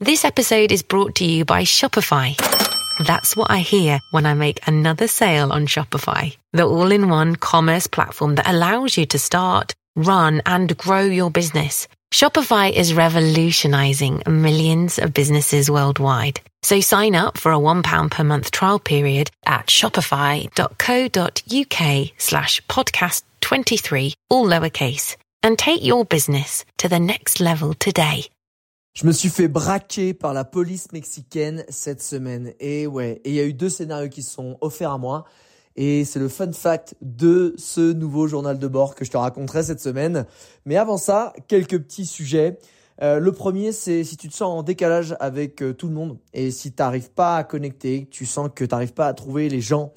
[0.00, 2.36] This episode is brought to you by Shopify.
[3.04, 7.34] That's what I hear when I make another sale on Shopify, the all in one
[7.34, 11.88] commerce platform that allows you to start, run, and grow your business.
[12.12, 16.40] Shopify is revolutionizing millions of businesses worldwide.
[16.62, 24.14] So sign up for a £1 per month trial period at shopify.co.uk slash podcast 23,
[24.30, 28.28] all lowercase, and take your business to the next level today.
[29.00, 32.52] Je me suis fait braquer par la police mexicaine cette semaine.
[32.58, 35.24] Et ouais, et il y a eu deux scénarios qui sont offerts à moi.
[35.76, 39.62] Et c'est le fun fact de ce nouveau journal de bord que je te raconterai
[39.62, 40.26] cette semaine.
[40.64, 42.58] Mais avant ça, quelques petits sujets.
[43.00, 46.18] Euh, le premier, c'est si tu te sens en décalage avec euh, tout le monde
[46.34, 49.48] et si tu n'arrives pas à connecter, tu sens que tu n'arrives pas à trouver
[49.48, 49.92] les gens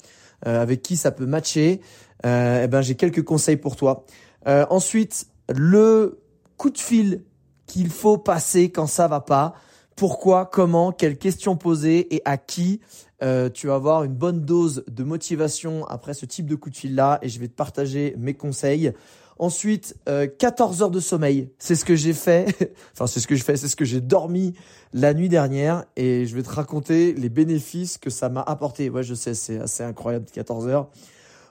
[0.46, 1.80] euh, avec qui ça peut matcher,
[2.22, 4.06] eh ben j'ai quelques conseils pour toi.
[4.46, 6.20] ensuite, le
[6.56, 7.24] coup de fil
[7.72, 9.54] qu'il faut passer quand ça va pas.
[9.96, 12.80] Pourquoi, comment, quelles questions poser et à qui
[13.22, 16.76] euh, tu vas avoir une bonne dose de motivation après ce type de coup de
[16.76, 18.92] fil là et je vais te partager mes conseils.
[19.38, 19.96] Ensuite,
[20.38, 22.74] 14 euh, heures de sommeil, c'est ce que j'ai fait.
[22.92, 24.52] enfin, c'est ce que je fais, c'est ce que j'ai dormi
[24.92, 28.90] la nuit dernière et je vais te raconter les bénéfices que ça m'a apporté.
[28.90, 30.90] Ouais, je sais, c'est assez incroyable, 14 heures.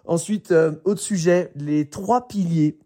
[0.05, 2.77] Ensuite, euh, autre sujet, les trois piliers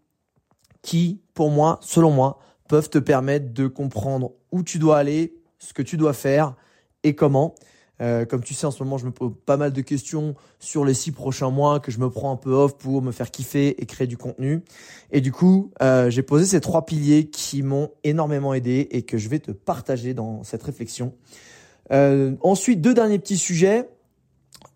[0.80, 5.72] qui, pour moi, selon moi, peuvent te permettre de comprendre où tu dois aller, ce
[5.72, 6.54] que tu dois faire
[7.02, 7.54] et comment.
[8.02, 10.84] Euh, comme tu sais, en ce moment, je me pose pas mal de questions sur
[10.84, 13.80] les six prochains mois que je me prends un peu off pour me faire kiffer
[13.80, 14.62] et créer du contenu.
[15.12, 19.16] Et du coup, euh, j'ai posé ces trois piliers qui m'ont énormément aidé et que
[19.16, 21.14] je vais te partager dans cette réflexion.
[21.92, 23.88] Euh, ensuite, deux derniers petits sujets.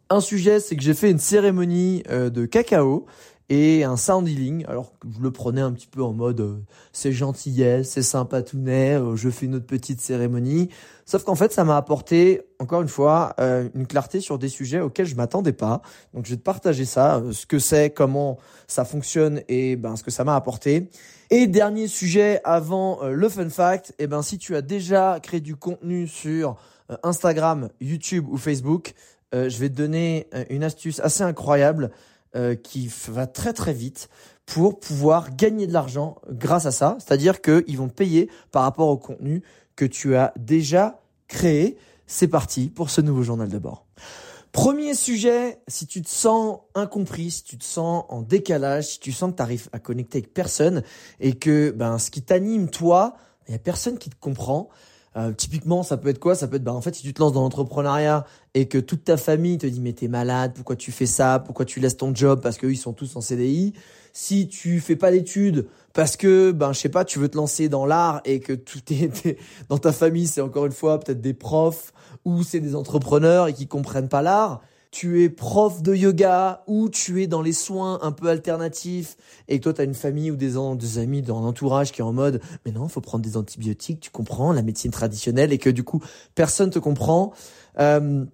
[0.09, 3.07] Un sujet, c'est que j'ai fait une cérémonie de cacao
[3.51, 4.65] et un sound healing.
[4.67, 6.57] Alors je le prenais un petit peu en mode euh,
[6.93, 10.71] c'est gentillesse, c'est sympa tout net, euh, je fais une autre petite cérémonie.
[11.05, 14.81] Sauf qu'en fait ça m'a apporté encore une fois euh, une clarté sur des sujets
[14.81, 15.83] auxquels je m'attendais pas.
[16.15, 20.05] Donc je vais te partager ça, ce que c'est, comment ça fonctionne et ben ce
[20.05, 20.89] que ça m'a apporté.
[21.31, 25.41] Et dernier sujet avant le fun fact, et eh ben si tu as déjà créé
[25.41, 26.57] du contenu sur
[27.05, 28.95] Instagram, YouTube ou Facebook,
[29.33, 31.93] je vais te donner une astuce assez incroyable
[32.37, 34.09] euh, qui va très très vite
[34.47, 36.97] pour pouvoir gagner de l'argent grâce à ça.
[36.99, 39.43] C'est-à-dire qu'ils vont payer par rapport au contenu
[39.77, 41.77] que tu as déjà créé.
[42.07, 43.87] C'est parti pour ce nouveau journal de bord.
[44.53, 49.13] Premier sujet, si tu te sens incompris, si tu te sens en décalage, si tu
[49.13, 50.83] sens que tu arrives à connecter avec personne
[51.21, 53.15] et que ben ce qui t'anime toi,
[53.47, 54.69] il y a personne qui te comprend,
[55.17, 56.35] euh, typiquement, ça peut être quoi?
[56.35, 59.05] Ça peut être, bah, en fait, si tu te lances dans l'entrepreneuriat et que toute
[59.05, 61.43] ta famille te dit, mais t'es malade, pourquoi tu fais ça?
[61.45, 62.41] Pourquoi tu laisses ton job?
[62.41, 63.73] Parce qu'eux, ils sont tous en CDI.
[64.13, 67.69] Si tu fais pas d'études parce que, ben, je sais pas, tu veux te lancer
[67.69, 69.37] dans l'art et que tout est,
[69.69, 71.93] dans ta famille, c'est encore une fois peut-être des profs
[72.25, 74.61] ou c'est des entrepreneurs et qui comprennent pas l'art,
[74.91, 79.17] tu es prof de yoga ou tu es dans les soins un peu alternatifs
[79.49, 82.41] et toi tu as une famille ou des, amis dans l'entourage qui est en mode
[82.65, 86.03] mais non, faut prendre des antibiotiques, tu comprends, la médecine traditionnelle et que du coup
[86.35, 87.33] personne te comprend.
[87.79, 88.25] Euh,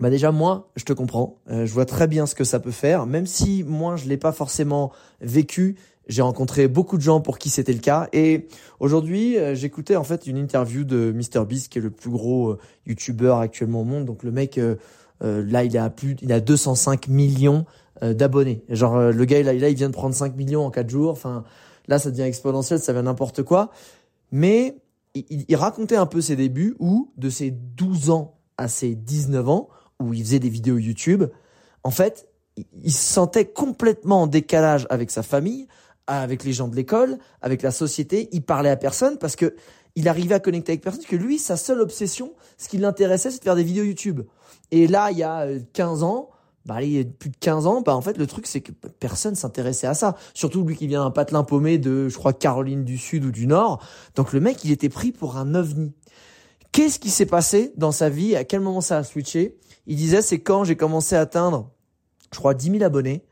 [0.00, 1.38] bah déjà moi, je te comprends.
[1.50, 4.16] Euh, je vois très bien ce que ça peut faire, même si moi je l'ai
[4.16, 5.76] pas forcément vécu.
[6.08, 8.48] J'ai rencontré beaucoup de gens pour qui c'était le cas et
[8.80, 12.58] aujourd'hui euh, j'écoutais en fait une interview de MrBeast qui est le plus gros euh,
[12.86, 14.06] youtubeur actuellement au monde.
[14.06, 14.76] Donc le mec euh,
[15.20, 17.64] là, il a plus, il a 205 millions
[18.02, 18.62] euh, d'abonnés.
[18.68, 21.10] Genre euh, le gars, là, il vient de prendre 5 millions en 4 jours.
[21.10, 21.42] Enfin,
[21.88, 23.70] là, ça devient exponentiel, ça devient n'importe quoi.
[24.30, 24.76] Mais
[25.14, 29.48] il, il, racontait un peu ses débuts où, de ses 12 ans à ses 19
[29.48, 29.68] ans,
[30.00, 31.24] où il faisait des vidéos YouTube,
[31.82, 35.66] en fait, il se sentait complètement en décalage avec sa famille,
[36.06, 38.28] avec les gens de l'école, avec la société.
[38.30, 39.56] Il parlait à personne parce que
[39.98, 43.40] il arrivait à connecter avec personne, que lui, sa seule obsession, ce qui l'intéressait, c'est
[43.40, 44.20] de faire des vidéos YouTube.
[44.70, 46.30] Et là, il y a 15 euh, ans,
[46.66, 48.70] bah, il y a plus de 15 ans, bah, en fait, le truc, c'est que
[49.00, 50.14] personne s'intéressait à ça.
[50.34, 53.48] Surtout lui qui vient d'un patelin paumé de, je crois, Caroline du Sud ou du
[53.48, 53.84] Nord.
[54.14, 55.92] Donc le mec, il était pris pour un ovni.
[56.70, 58.36] Qu'est-ce qui s'est passé dans sa vie?
[58.36, 59.58] À quel moment ça a switché?
[59.88, 61.72] Il disait, c'est quand j'ai commencé à atteindre,
[62.32, 63.24] je crois, 10 000 abonnés.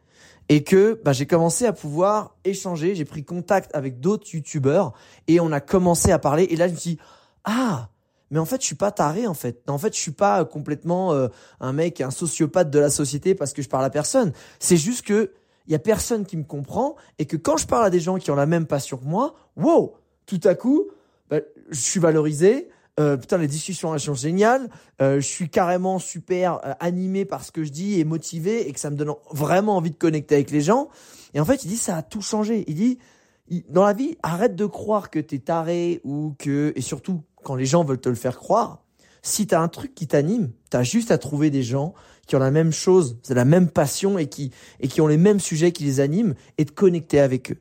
[0.49, 2.95] Et que bah, j'ai commencé à pouvoir échanger.
[2.95, 4.93] J'ai pris contact avec d'autres youtubeurs
[5.27, 6.45] et on a commencé à parler.
[6.51, 6.99] Et là, je me suis dit,
[7.45, 7.89] ah,
[8.31, 9.63] mais en fait, je suis pas taré en fait.
[9.69, 11.29] En fait, je suis pas complètement euh,
[11.61, 14.33] un mec, un sociopathe de la société parce que je parle à personne.
[14.59, 15.33] C'est juste que
[15.69, 18.19] il y a personne qui me comprend et que quand je parle à des gens
[18.19, 20.87] qui ont la même passion que moi, wow, tout à coup,
[21.29, 21.39] bah,
[21.71, 22.69] je suis valorisé.
[22.99, 24.71] Euh, putain, les discussions elles sont géniales.
[25.03, 28.73] Euh, je suis carrément super euh, animé par ce que je dis et motivé et
[28.73, 30.89] que ça me donne vraiment envie de connecter avec les gens.
[31.35, 32.65] Et en fait, il dit ça a tout changé.
[32.69, 32.99] Il dit
[33.69, 37.67] dans la vie, arrête de croire que t'es taré ou que et surtout quand les
[37.67, 38.83] gens veulent te le faire croire.
[39.23, 41.95] Si t'as un truc qui t'anime, t'as juste à trouver des gens
[42.27, 45.17] qui ont la même chose, c'est la même passion et qui et qui ont les
[45.17, 47.59] mêmes sujets qui les animent et de connecter avec eux.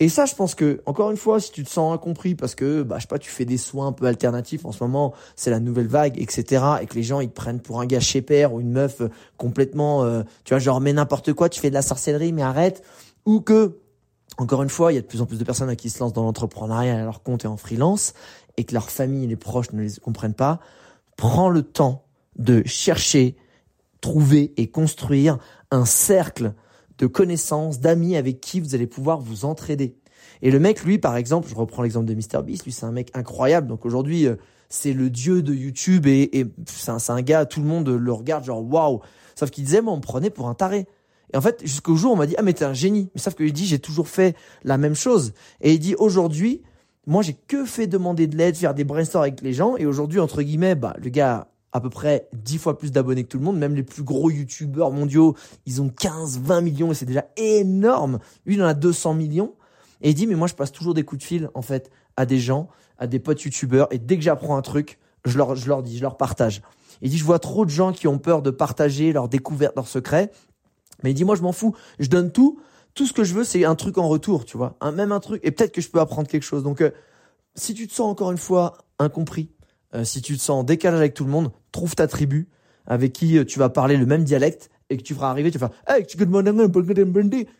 [0.00, 2.82] Et ça, je pense que, encore une fois, si tu te sens incompris parce que,
[2.82, 5.50] bah, je sais pas, tu fais des soins un peu alternatifs en ce moment, c'est
[5.50, 8.22] la nouvelle vague, etc., et que les gens, ils te prennent pour un gars chez
[8.22, 11.68] père ou une meuf euh, complètement, euh, tu vois, genre, mais n'importe quoi, tu fais
[11.68, 12.82] de la sorcellerie, mais arrête.
[13.26, 13.78] Ou que,
[14.38, 16.12] encore une fois, il y a de plus en plus de personnes qui se lancent
[16.12, 18.14] dans l'entrepreneuriat à leur compte et en freelance,
[18.56, 20.60] et que leur famille et les proches ne les comprennent pas.
[21.16, 22.04] Prends le temps
[22.36, 23.36] de chercher,
[24.00, 25.38] trouver et construire
[25.70, 26.54] un cercle
[26.98, 29.96] de connaissances, d'amis avec qui vous allez pouvoir vous entraider.
[30.42, 33.10] Et le mec, lui, par exemple, je reprends l'exemple de MrBeast, lui, c'est un mec
[33.14, 33.68] incroyable.
[33.68, 34.36] Donc aujourd'hui, euh,
[34.68, 38.12] c'est le dieu de YouTube et, et c'est un, un, gars, tout le monde le
[38.12, 39.00] regarde genre waouh.
[39.34, 40.86] Sauf qu'il disait, moi, on me prenait pour un taré.
[41.32, 43.10] Et en fait, jusqu'au jour, on m'a dit, ah, mais t'es un génie.
[43.14, 45.32] Mais sauf qu'il dit, j'ai toujours fait la même chose.
[45.60, 46.62] Et il dit, aujourd'hui,
[47.06, 49.76] moi, j'ai que fait demander de l'aide, faire des brainstorms avec les gens.
[49.76, 53.28] Et aujourd'hui, entre guillemets, bah, le gars à peu près 10 fois plus d'abonnés que
[53.28, 53.58] tout le monde.
[53.58, 55.34] Même les plus gros youtubeurs mondiaux,
[55.66, 58.18] ils ont 15, 20 millions et c'est déjà énorme.
[58.46, 59.54] Lui, il en a 200 millions.
[60.02, 62.26] Et il dit, mais moi, je passe toujours des coups de fil, en fait, à
[62.26, 63.88] des gens, à des potes youtubeurs.
[63.92, 66.62] Et dès que j'apprends un truc, je leur, je leur dis, je leur partage.
[67.00, 69.88] Il dit, je vois trop de gens qui ont peur de partager leurs découvertes, leurs
[69.88, 70.30] secrets.
[71.02, 71.74] Mais il dit, moi, je m'en fous.
[71.98, 72.60] Je donne tout.
[72.94, 74.76] Tout ce que je veux, c'est un truc en retour, tu vois.
[74.80, 75.40] Un, même un truc.
[75.44, 76.62] Et peut-être que je peux apprendre quelque chose.
[76.62, 76.90] Donc, euh,
[77.54, 79.50] si tu te sens encore une fois incompris,
[79.94, 82.48] euh, si tu te sens en décalage avec tout le monde, trouve ta tribu
[82.86, 85.58] avec qui euh, tu vas parler le même dialecte et que tu feras arriver, tu
[85.58, 86.06] vas faire Hey,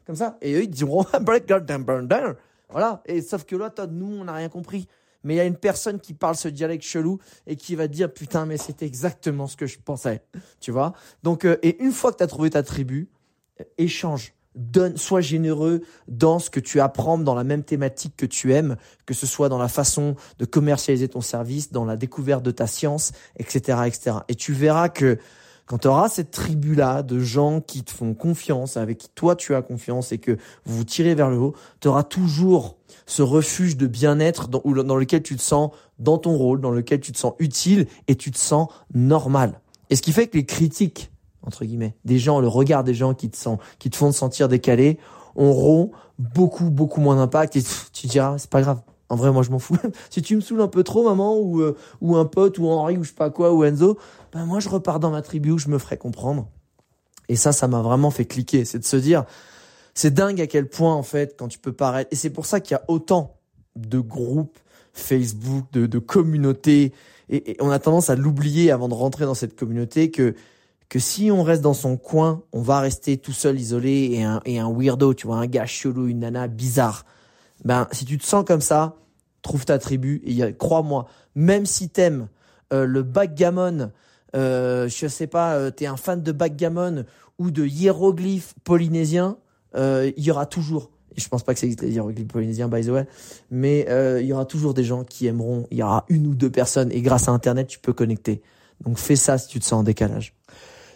[0.06, 0.38] comme ça.
[0.43, 1.05] Et eux, ils diront
[2.70, 3.03] Voilà.
[3.06, 4.87] Et sauf que là, nous, on n'a rien compris.
[5.25, 8.12] Mais il y a une personne qui parle ce dialecte chelou et qui va dire
[8.12, 10.23] Putain, mais c'est exactement ce que je pensais.
[10.61, 10.93] Tu vois?
[11.23, 13.09] Donc, euh, et une fois que tu as trouvé ta tribu,
[13.79, 18.52] échange donne, sois généreux dans ce que tu apprends dans la même thématique que tu
[18.52, 18.76] aimes,
[19.06, 22.66] que ce soit dans la façon de commercialiser ton service, dans la découverte de ta
[22.66, 24.16] science, etc., etc.
[24.28, 25.19] Et tu verras que
[25.66, 29.54] quand tu auras cette tribu-là de gens qui te font confiance, avec qui toi tu
[29.54, 30.32] as confiance et que
[30.64, 32.76] vous vous tirez vers le haut, tu auras toujours
[33.06, 37.00] ce refuge de bien-être dans, dans lequel tu te sens dans ton rôle, dans lequel
[37.00, 39.60] tu te sens utile et tu te sens normal.
[39.88, 41.12] Et ce qui fait que les critiques
[41.43, 44.17] entre guillemets, des gens, le regard des gens qui te sent, qui te font te
[44.17, 44.99] sentir décalé,
[45.35, 47.62] auront beaucoup, beaucoup moins d'impact et
[47.93, 48.81] tu diras, c'est pas grave.
[49.09, 49.77] En vrai, moi, je m'en fous.
[50.11, 52.97] si tu me saoules un peu trop, maman, ou, euh, ou un pote, ou Henri,
[52.97, 53.99] ou je sais pas quoi, ou Enzo,
[54.33, 56.49] ben, moi, je repars dans ma tribu je me ferai comprendre.
[57.29, 58.65] Et ça, ça m'a vraiment fait cliquer.
[58.65, 59.25] C'est de se dire,
[59.95, 62.61] c'est dingue à quel point, en fait, quand tu peux paraître, et c'est pour ça
[62.61, 63.37] qu'il y a autant
[63.77, 64.59] de groupes
[64.95, 66.93] Facebook, de, de communautés,
[67.29, 70.35] et on a tendance à l'oublier avant de rentrer dans cette communauté que
[70.93, 74.43] que si on reste dans son coin, on va rester tout seul, isolé et un,
[74.44, 77.06] et un weirdo, tu vois, un gars chelou, une nana bizarre.
[77.65, 78.97] Ben, si tu te sens comme ça,
[79.41, 82.28] trouve ta tribu et crois-moi, même si t'aimes
[82.75, 83.90] euh, le backgammon,
[84.37, 87.07] euh, je sais pas, euh, t'es un fan de backgammon
[87.38, 89.38] ou de hiéroglyphes polynésiens,
[89.75, 92.85] euh, il y aura toujours, je pense pas que ça existe les hiéroglyphes polynésiens by
[92.85, 93.07] the way,
[93.50, 96.35] mais euh, il y aura toujours des gens qui aimeront, il y aura une ou
[96.35, 98.43] deux personnes et grâce à internet tu peux connecter.
[98.85, 100.35] Donc fais ça si tu te sens en décalage.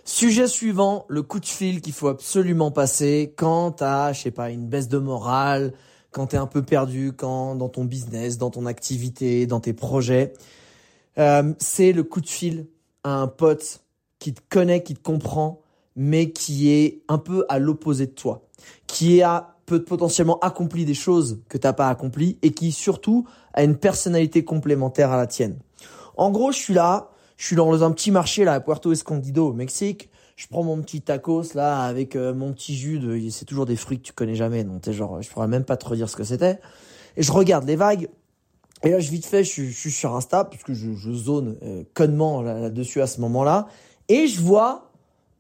[0.09, 4.51] Sujet suivant, le coup de fil qu'il faut absolument passer quand t'as, je sais pas,
[4.51, 5.73] une baisse de morale,
[6.13, 10.33] quand t'es un peu perdu, quand dans ton business, dans ton activité, dans tes projets.
[11.19, 12.69] Euh, c'est le coup de fil
[13.03, 13.81] à un pote
[14.21, 15.61] qui te connaît, qui te comprend,
[15.97, 18.47] mais qui est un peu à l'opposé de toi,
[18.87, 23.65] qui a peut potentiellement accompli des choses que t'as pas accompli et qui surtout a
[23.65, 25.59] une personnalité complémentaire à la tienne.
[26.17, 29.49] En gros, je suis là, je suis dans un petit marché là à Puerto Escondido
[29.49, 30.11] au Mexique.
[30.37, 33.77] Je prends mon petit tacos là avec euh, mon petit jus de c'est toujours des
[33.77, 36.17] fruits que tu connais jamais donc t'es genre je pourrais même pas te redire ce
[36.17, 36.59] que c'était.
[37.17, 38.09] Et je regarde les vagues
[38.83, 42.43] et là je vite fait je, suis sur Insta parce que je, zone euh, connement
[42.43, 43.69] là-dessus à ce moment-là
[44.09, 44.87] et je vois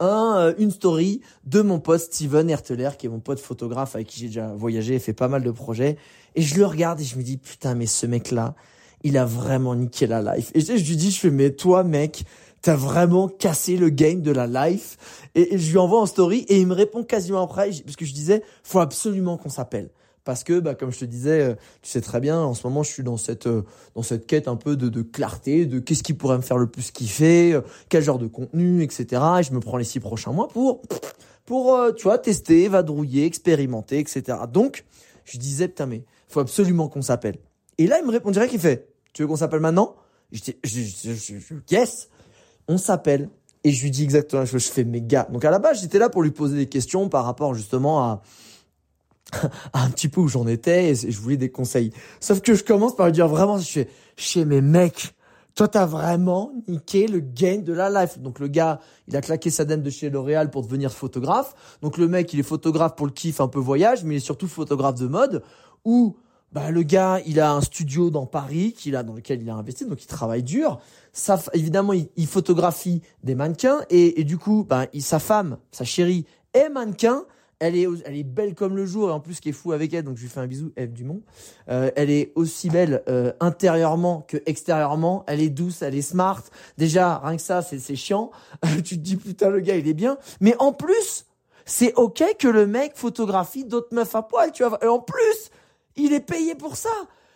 [0.03, 4.21] euh, une story de mon pote Steven Herteler, qui est mon pote photographe avec qui
[4.21, 5.97] j'ai déjà voyagé et fait pas mal de projets.
[6.35, 8.55] Et je le regarde et je me dis, putain, mais ce mec-là,
[9.03, 10.51] il a vraiment niqué la life.
[10.55, 12.25] Et je lui dis, je fais, mais toi, mec,
[12.63, 15.29] t'as vraiment cassé le game de la life?
[15.35, 18.13] Et, je lui envoie en story et il me répond quasiment après, parce que je
[18.13, 19.91] disais, faut absolument qu'on s'appelle.
[20.25, 22.83] Parce que, bah, comme je te disais, euh, tu sais très bien, en ce moment,
[22.83, 23.63] je suis dans cette euh,
[23.95, 26.67] dans cette quête un peu de, de clarté, de qu'est-ce qui pourrait me faire le
[26.67, 29.23] plus kiffer, euh, quel genre de contenu, etc.
[29.39, 30.83] Et je me prends les six prochains mois pour
[31.45, 34.37] pour tu vois tester, vadrouiller, expérimenter, etc.
[34.53, 34.85] Donc,
[35.25, 37.37] je disais putain mais faut absolument qu'on s'appelle.
[37.79, 39.97] Et là, il me répond direct, il fait, tu veux qu'on s'appelle maintenant?
[40.33, 42.09] Je dis, yes,
[42.69, 43.31] on s'appelle.
[43.65, 44.65] Et je lui dis exactement la chose.
[44.65, 45.27] Je fais, mes gars.
[45.31, 48.23] Donc à la base, j'étais là pour lui poser des questions par rapport justement à,
[49.73, 51.93] à un petit peu où j'en étais et je voulais des conseils.
[52.21, 55.15] Sauf que je commence par lui dire vraiment, je fais, chez mes mecs,
[55.55, 58.19] toi t'as vraiment niqué le gain de la life.
[58.19, 61.55] Donc le gars, il a claqué sa dème de chez L'Oréal pour devenir photographe.
[61.83, 64.21] Donc le mec, il est photographe pour le kiff un peu voyage, mais il est
[64.21, 65.43] surtout photographe de mode.
[65.85, 66.17] Ou
[66.57, 69.55] bah le gars, il a un studio dans Paris qu'il a dans lequel il a
[69.57, 70.81] investi, donc il travaille dur.
[71.13, 75.85] Ça, évidemment, il, photographie des mannequins et, et du coup, bah, il, sa femme, sa
[75.85, 77.27] chérie, est mannequin.
[77.59, 79.93] Elle est, elle est belle comme le jour et en plus, qui est fou avec
[79.93, 81.21] elle, donc je lui fais un bisou, Eve Dumont.
[81.69, 85.25] Euh, elle est aussi belle euh, intérieurement que extérieurement.
[85.27, 86.43] Elle est douce, elle est smart.
[86.79, 88.31] Déjà, rien que ça, c'est, c'est chiant.
[88.83, 90.17] tu te dis putain, le gars, il est bien.
[90.41, 91.27] Mais en plus,
[91.67, 94.83] c'est ok que le mec photographie d'autres meufs à poil, tu vois.
[94.83, 95.51] Et en plus,
[95.97, 96.91] il est payé pour ça.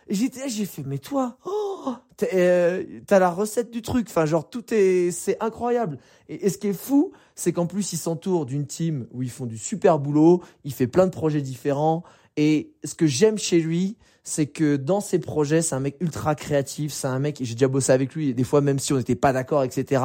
[0.08, 1.94] J'étais, j'ai fait, mais toi, oh,
[2.34, 4.08] euh, t'as la recette du truc.
[4.10, 5.98] Enfin, genre, tout est, c'est incroyable.
[6.28, 9.46] Et, ce qui est fou, c'est qu'en plus, il s'entoure d'une team où ils font
[9.46, 10.42] du super boulot.
[10.64, 12.02] Il fait plein de projets différents.
[12.36, 16.34] Et ce que j'aime chez lui, c'est que dans ses projets, c'est un mec ultra
[16.34, 16.92] créatif.
[16.92, 19.32] C'est un mec, j'ai déjà bossé avec lui, des fois, même si on n'était pas
[19.32, 20.02] d'accord, etc.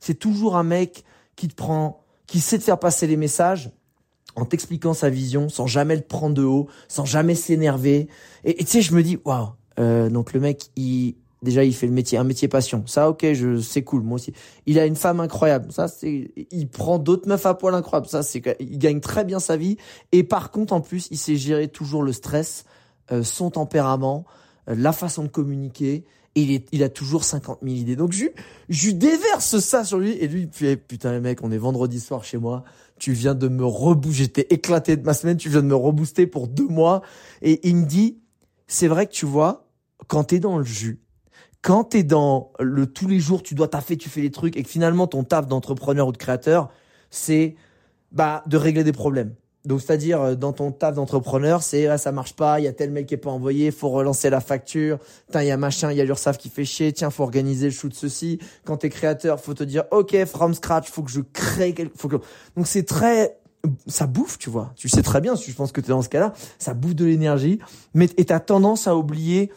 [0.00, 1.04] C'est toujours un mec
[1.36, 3.70] qui te prend, qui sait te faire passer les messages
[4.38, 8.08] en t'expliquant sa vision, sans jamais le prendre de haut, sans jamais s'énerver.
[8.44, 11.86] Et tu sais, je me dis, waouh, euh, donc le mec, il déjà il fait
[11.86, 12.84] le métier, un métier passion.
[12.86, 14.32] Ça, ok, je c'est cool, moi aussi.
[14.66, 15.72] Il a une femme incroyable.
[15.72, 18.08] Ça, c'est, il prend d'autres meufs à poil incroyables.
[18.08, 19.76] Ça, c'est, il gagne très bien sa vie.
[20.12, 22.64] Et par contre, en plus, il sait gérer toujours le stress,
[23.12, 24.24] euh, son tempérament,
[24.68, 26.04] euh, la façon de communiquer.
[26.34, 27.96] Et il, est, il a toujours 50 000 idées.
[27.96, 28.26] Donc je,
[28.68, 32.38] je déverse ça sur lui et lui putain les mecs, on est vendredi soir chez
[32.38, 32.64] moi
[32.98, 36.26] tu viens de me rebooster, j'étais éclaté de ma semaine, tu viens de me rebooster
[36.26, 37.02] pour deux mois.
[37.42, 38.18] Et il me dit,
[38.66, 39.68] c'est vrai que tu vois,
[40.06, 41.00] quand t'es dans le jus,
[41.62, 44.62] quand t'es dans le tous les jours, tu dois taffer, tu fais les trucs, et
[44.62, 46.70] que finalement ton taf d'entrepreneur ou de créateur,
[47.10, 47.56] c'est
[48.12, 49.34] bah de régler des problèmes.
[49.64, 52.72] Donc c'est-à-dire euh, dans ton taf d'entrepreneur, c'est ah, ça marche pas, il y a
[52.72, 54.98] tel mail qui est pas envoyé, faut relancer la facture.
[55.30, 56.92] Tiens, il y a machin, il y a l'URSSAF qui fait chier.
[56.92, 58.38] Tiens, faut organiser le shoot ceci.
[58.64, 62.08] Quand t'es créateur, faut te dire OK, from scratch, faut que je crée quelque faut
[62.08, 62.16] que
[62.56, 63.38] Donc c'est très
[63.86, 64.72] ça bouffe, tu vois.
[64.76, 67.04] Tu sais très bien, je pense que tu es dans ce cas-là, ça bouffe de
[67.04, 67.58] l'énergie,
[67.94, 69.52] mais et t'as tendance à oublier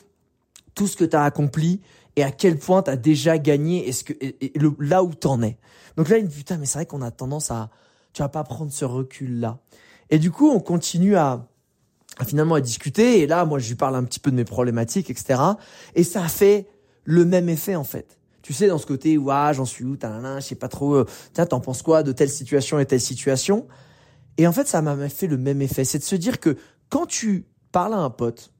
[0.75, 1.81] tout ce que tu as accompli
[2.15, 5.13] et à quel point tu as déjà gagné et ce que et, le, là où
[5.13, 5.57] t'en es.
[5.97, 7.69] Donc là, putain, mais c'est vrai qu'on a tendance à
[8.13, 9.59] tu vas pas prendre ce recul là.
[10.11, 11.47] Et du coup, on continue à,
[12.25, 13.19] finalement à discuter.
[13.21, 15.41] Et là, moi, je lui parle un petit peu de mes problématiques, etc.
[15.95, 16.67] Et ça a fait
[17.03, 18.19] le même effet, en fait.
[18.41, 21.45] Tu sais, dans ce côté, ouah, j'en suis où, je sais pas trop, euh, tiens,
[21.45, 23.67] t'en penses quoi de telle situation et telle situation?
[24.37, 25.85] Et en fait, ça m'a fait le même effet.
[25.85, 26.57] C'est de se dire que
[26.89, 28.51] quand tu parles à un pote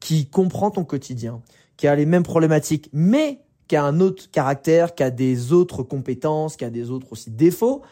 [0.00, 1.42] qui comprend ton quotidien,
[1.76, 5.82] qui a les mêmes problématiques, mais qui a un autre caractère, qui a des autres
[5.82, 7.82] compétences, qui a des autres aussi défauts,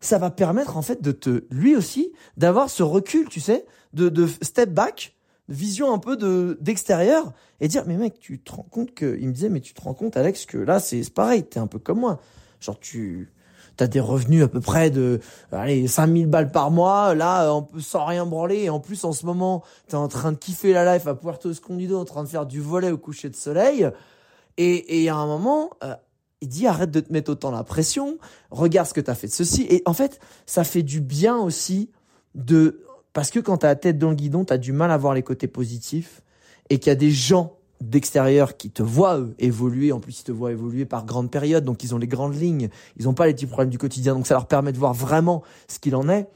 [0.00, 4.08] ça va permettre en fait de te, lui aussi, d'avoir ce recul, tu sais, de,
[4.08, 5.16] de step back,
[5.48, 9.28] vision un peu de d'extérieur et dire mais mec, tu te rends compte que, il
[9.28, 11.78] me disait mais tu te rends compte Alex que là c'est pareil, t'es un peu
[11.78, 12.20] comme moi,
[12.60, 13.32] genre tu
[13.76, 15.20] t'as des revenus à peu près de
[15.52, 19.12] allez 5000 balles par mois là on peut sans rien branler et en plus en
[19.12, 22.28] ce moment t'es en train de kiffer la life à Puerto Escondido en train de
[22.28, 23.88] faire du volet au coucher de soleil
[24.56, 25.94] et et à un moment euh,
[26.40, 28.18] il dit arrête de te mettre autant la pression,
[28.50, 29.66] regarde ce que tu as fait de ceci.
[29.70, 31.90] Et en fait, ça fait du bien aussi
[32.34, 32.84] de...
[33.12, 34.96] Parce que quand tu as la tête dans le guidon, tu as du mal à
[34.96, 36.22] voir les côtés positifs
[36.70, 39.92] et qu'il y a des gens d'extérieur qui te voient eux, évoluer.
[39.92, 42.68] En plus, ils te voient évoluer par grandes périodes, donc ils ont les grandes lignes.
[42.96, 45.42] Ils n'ont pas les petits problèmes du quotidien, donc ça leur permet de voir vraiment
[45.68, 46.28] ce qu'il en est.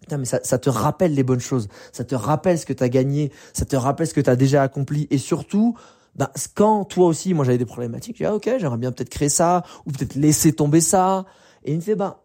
[0.00, 1.68] Putain, mais ça, ça te rappelle les bonnes choses.
[1.92, 3.32] Ça te rappelle ce que tu as gagné.
[3.52, 5.08] Ça te rappelle ce que tu as déjà accompli.
[5.10, 5.76] Et surtout,
[6.18, 9.28] bah, quand toi aussi, moi j'avais des problématiques, dis, ah, ok, j'aimerais bien peut-être créer
[9.28, 11.24] ça, ou peut-être laisser tomber ça.
[11.64, 12.24] Et il me fait, bah,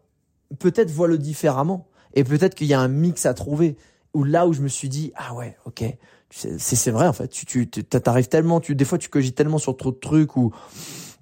[0.58, 1.86] peut-être vois-le différemment.
[2.14, 3.76] Et peut-être qu'il y a un mix à trouver.
[4.12, 5.84] Ou là où je me suis dit, ah ouais, ok,
[6.30, 7.28] c'est c'est vrai en fait.
[7.28, 10.52] Tu tu t'arrives tellement, tu des fois tu cogites tellement sur trop de trucs ou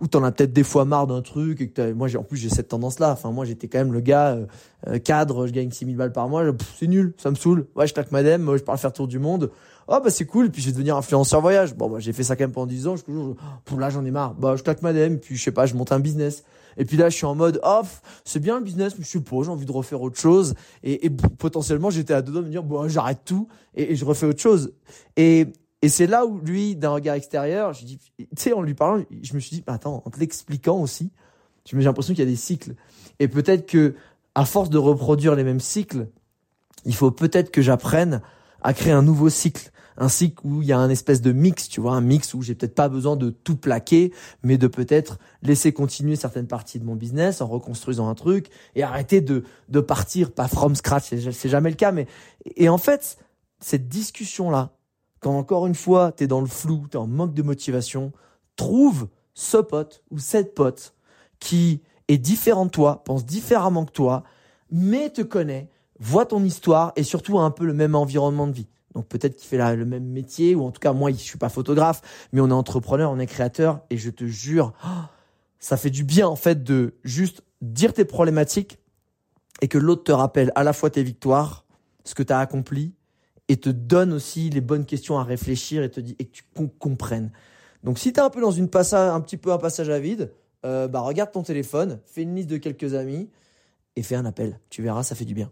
[0.09, 2.49] t'en as peut-être des fois marre d'un truc et que moi j'ai en plus j'ai
[2.49, 4.47] cette tendance là enfin moi j'étais quand même le gars euh,
[4.89, 6.45] euh, cadre je gagne 6000 balles par mois
[6.79, 7.67] c'est nul ça me saoule.
[7.77, 9.51] Ouais je claque madame moi je pars faire tour du monde.
[9.89, 11.75] Oh bah c'est cool puis je vais devenir influenceur voyage.
[11.75, 13.03] Bon bah j'ai fait ça quand même pendant 10 ans je
[13.65, 14.35] pour là j'en ai marre.
[14.35, 16.45] Bah je claque madame puis je sais pas je monte un business.
[16.77, 19.21] Et puis là je suis en mode off c'est bien le business mais je suis
[19.21, 20.55] pas j'ai envie de refaire autre chose.
[20.83, 24.27] Et, potentiellement j'étais à deux doigts de me dire bon j'arrête tout et je refais
[24.27, 24.73] autre chose.
[25.17, 25.47] Et
[25.83, 29.05] et c'est là où lui, d'un regard extérieur, je dis, tu sais, en lui parlant,
[29.23, 31.11] je me suis dit, attends, en te l'expliquant aussi,
[31.65, 32.77] j'ai l'impression qu'il y a des cycles.
[33.19, 33.97] Et peut-être que,
[34.37, 36.07] à force de reproduire les mêmes cycles,
[36.85, 38.23] il faut peut-être que j'apprenne
[38.63, 39.71] à créer un nouveau cycle.
[39.97, 42.43] Un cycle où il y a un espèce de mix, tu vois, un mix où
[42.43, 44.13] j'ai peut-être pas besoin de tout plaquer,
[44.43, 48.85] mais de peut-être laisser continuer certaines parties de mon business en reconstruisant un truc et
[48.85, 52.07] arrêter de, de partir, pas from scratch, c'est jamais le cas, mais,
[52.57, 53.19] et en fait,
[53.61, 54.73] cette discussion-là,
[55.23, 58.13] quand encore une fois, tu es dans le flou, tu es en manque de motivation,
[58.57, 60.95] trouve ce pote ou cette pote
[61.39, 64.25] qui est différent de toi, pense différemment que toi,
[64.71, 68.53] mais te connaît, voit ton histoire et surtout a un peu le même environnement de
[68.53, 68.69] vie.
[68.95, 71.49] Donc peut-être qu'il fait le même métier, ou en tout cas moi je suis pas
[71.49, 72.03] photographe,
[72.33, 74.73] mais on est entrepreneur, on est créateur, et je te jure,
[75.61, 78.79] ça fait du bien en fait de juste dire tes problématiques
[79.61, 81.65] et que l'autre te rappelle à la fois tes victoires,
[82.05, 82.95] ce que tu as accompli,
[83.53, 86.43] et te donne aussi les bonnes questions à réfléchir et te dit que tu
[86.79, 87.31] comprennes.
[87.85, 89.99] Donc si tu es un peu dans une passage, un petit peu un passage à
[89.99, 90.33] vide,
[90.65, 93.29] euh, bah regarde ton téléphone, fais une liste de quelques amis
[93.95, 94.59] et fais un appel.
[94.71, 95.51] Tu verras, ça fait du bien.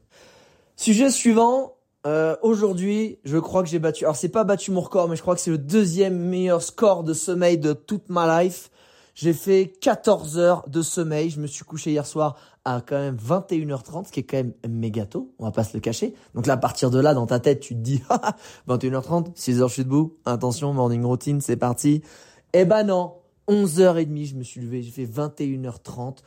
[0.77, 1.75] Sujet suivant.
[2.07, 4.05] Euh, aujourd'hui, je crois que j'ai battu.
[4.05, 7.05] Alors c'est pas battu mon record, mais je crois que c'est le deuxième meilleur score
[7.05, 8.71] de sommeil de toute ma life.
[9.15, 11.31] J'ai fait 14 heures de sommeil.
[11.31, 14.53] Je me suis couché hier soir à quand même 21h30, ce qui est quand même
[14.69, 16.15] méga tôt, on va pas se le cacher.
[16.35, 18.03] Donc là, à partir de là, dans ta tête, tu te dis,
[18.69, 22.03] 21h30, 6h je suis debout, attention, morning routine, c'est parti.
[22.53, 23.15] Eh ben non,
[23.49, 26.19] 11h30, je me suis levé, j'ai fait 21h30.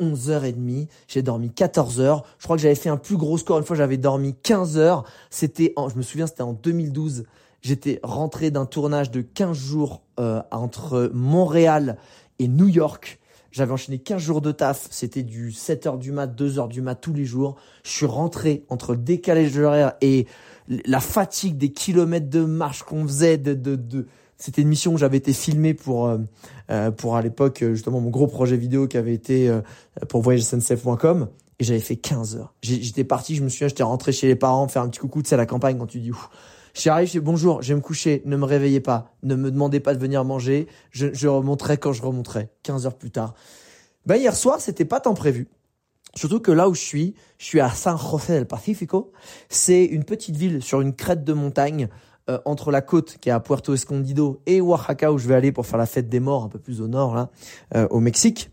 [0.00, 2.24] 11h30, j'ai dormi 14 heures.
[2.38, 3.58] Je crois que j'avais fait un plus gros score.
[3.58, 5.04] Une fois, j'avais dormi 15 heures.
[5.30, 7.24] C'était en, je me souviens, c'était en 2012.
[7.62, 11.96] J'étais rentré d'un tournage de 15 jours euh, entre Montréal
[12.38, 13.18] et New York.
[13.54, 14.88] J'avais enchaîné 15 jours de taf.
[14.90, 17.54] C'était du 7h du mat, 2h du mat tous les jours.
[17.84, 20.26] Je suis rentré entre le décalage horaire et
[20.68, 24.06] la fatigue des kilomètres de marche qu'on faisait de, de, de...
[24.38, 26.18] c'était une mission où j'avais été filmé pour euh,
[26.70, 29.60] euh, pour à l'époque justement mon gros projet vidéo qui avait été euh,
[30.08, 31.28] pour voyagesncf.com
[31.60, 32.54] et j'avais fait 15 heures.
[32.62, 35.28] J'étais parti, je me souviens, j'étais rentré chez les parents faire un petit coucou, tu
[35.28, 36.28] sais la campagne quand tu dis ouf,
[36.74, 39.78] J'arrive, je dis bonjour, je vais me coucher, ne me réveillez pas, ne me demandez
[39.78, 43.34] pas de venir manger, je, je remonterai quand je remonterai, 15 heures plus tard.
[44.06, 45.48] Ben hier soir, c'était pas tant prévu.
[46.16, 49.12] Surtout que là où je suis, je suis à San José del Pacífico.
[49.48, 51.88] C'est une petite ville sur une crête de montagne
[52.30, 55.52] euh, entre la côte qui est à Puerto Escondido et Oaxaca où je vais aller
[55.52, 57.30] pour faire la fête des morts un peu plus au nord là,
[57.74, 58.50] euh, au Mexique.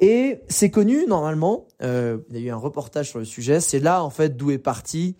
[0.00, 1.66] Et c'est connu normalement.
[1.82, 3.60] Euh, il y a eu un reportage sur le sujet.
[3.60, 5.16] C'est là en fait d'où est parti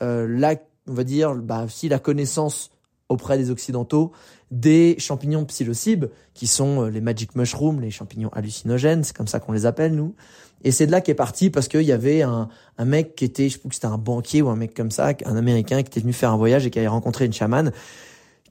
[0.00, 0.56] la
[0.88, 2.70] on va dire, bah, aussi la connaissance
[3.08, 4.12] auprès des occidentaux
[4.50, 9.40] des champignons psilocybes qui sont euh, les magic mushrooms, les champignons hallucinogènes, c'est comme ça
[9.40, 10.14] qu'on les appelle nous.
[10.62, 13.48] Et c'est de là qu'est parti parce qu'il y avait un, un mec qui était,
[13.48, 16.00] je pense que c'était un banquier ou un mec comme ça, un américain qui était
[16.00, 17.72] venu faire un voyage et qui avait rencontré une chamane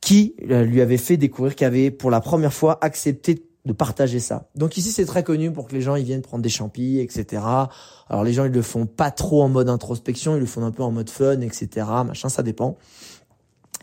[0.01, 4.19] qui euh, lui avait fait découvrir qu'il avait pour la première fois accepté de partager
[4.19, 4.49] ça.
[4.55, 7.41] Donc ici c'est très connu pour que les gens ils viennent prendre des champis, etc.
[8.09, 10.71] Alors les gens ils le font pas trop en mode introspection, ils le font un
[10.71, 11.87] peu en mode fun, etc.
[12.05, 12.77] Machin, ça dépend.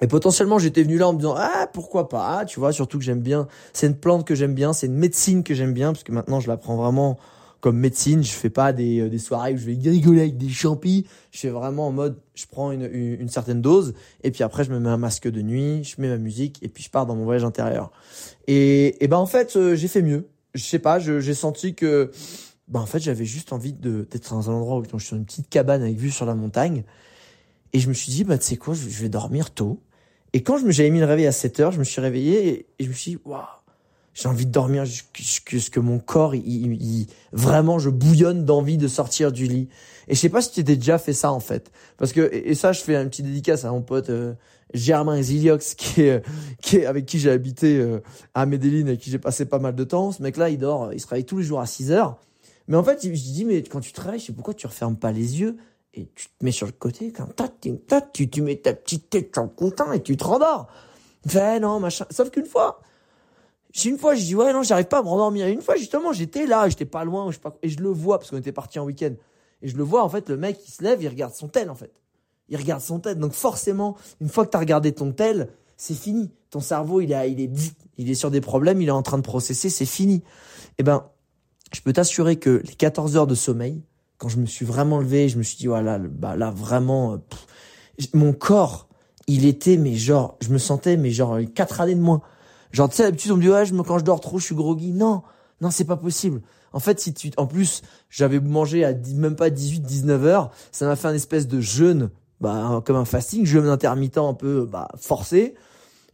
[0.02, 3.04] Et potentiellement j'étais venu là en me disant ah pourquoi pas, tu vois, surtout que
[3.04, 6.04] j'aime bien, c'est une plante que j'aime bien, c'est une médecine que j'aime bien parce
[6.04, 7.18] que maintenant je la prends vraiment
[7.60, 8.22] comme médecine.
[8.22, 11.06] Je fais pas des, euh, des soirées où je vais rigoler avec des champis.
[11.30, 13.94] Je fais vraiment en mode, je prends une, une, certaine dose
[14.24, 16.68] et puis après je me mets un masque de nuit, je mets ma musique et
[16.68, 17.92] puis je pars dans mon voyage intérieur.
[18.46, 20.28] Et, et ben en fait euh, j'ai fait mieux.
[20.54, 22.10] Je sais pas, j'ai senti que
[22.66, 25.16] ben en fait j'avais juste envie de d'être dans un endroit où je suis sur
[25.16, 26.84] une petite cabane avec vue sur la montagne.
[27.72, 29.80] Et je me suis dit bah tu sais quoi, je, vais dormir tôt.
[30.32, 32.48] Et quand je me j'avais mis le réveil à 7 heures, je me suis réveillé
[32.48, 33.44] et, et je me suis dit waouh
[34.14, 39.32] j'ai envie de dormir jusqu'à que mon corps, il, vraiment, je bouillonne d'envie de sortir
[39.32, 39.68] du lit.
[40.08, 42.54] Et je sais pas si tu t'es déjà fait ça en fait, parce que et
[42.54, 44.34] ça, je fais un petit dédicace à mon pote euh,
[44.74, 46.22] Germain Ziliox, qui est,
[46.60, 48.00] qui est avec qui j'ai habité euh,
[48.34, 50.10] à Medellin et qui j'ai passé pas mal de temps.
[50.10, 52.18] Ce mec-là, il dort, il se réveille tous les jours à 6 heures.
[52.66, 54.96] Mais en fait, je dis mais quand tu te réveilles, je sais pourquoi tu refermes
[54.96, 55.56] pas les yeux
[55.94, 57.26] et tu te mets sur le côté, quand
[58.12, 60.68] tu, tu mets ta petite tête en content et tu te rendors.
[61.32, 62.06] Ben non, machin.
[62.10, 62.80] Sauf qu'une fois,
[63.84, 65.46] une fois, je dis, ouais, non, j'arrive pas à me rendormir.
[65.46, 68.38] une fois, justement, j'étais là, j'étais pas loin, pas, et je le vois, parce qu'on
[68.38, 69.14] était parti en week-end.
[69.62, 71.70] Et je le vois, en fait, le mec, il se lève, il regarde son tel,
[71.70, 71.92] en fait.
[72.48, 73.18] Il regarde son tel.
[73.18, 76.30] Donc, forcément, une fois que t'as regardé ton tel, c'est fini.
[76.50, 77.50] Ton cerveau, il est, il est,
[77.96, 80.22] il est sur des problèmes, il est en train de processer, c'est fini.
[80.78, 81.06] Eh ben,
[81.72, 83.82] je peux t'assurer que les 14 heures de sommeil,
[84.18, 87.16] quand je me suis vraiment levé, je me suis dit, voilà, bah là, vraiment, euh,
[88.14, 88.88] mon corps,
[89.26, 92.20] il était, mais genre, je me sentais, mais genre, quatre années de moins.
[92.72, 94.92] Genre, tu sais, d'habitude, on me dit, ouais, quand je dors trop, je suis groggy.
[94.92, 95.22] Non,
[95.60, 96.40] non, c'est pas possible.
[96.72, 100.86] En fait, si tu, en plus, j'avais mangé à même pas 18, 19 heures, ça
[100.86, 104.88] m'a fait un espèce de jeûne, bah, comme un fasting, jeûne intermittent un peu, bah,
[104.96, 105.54] forcé.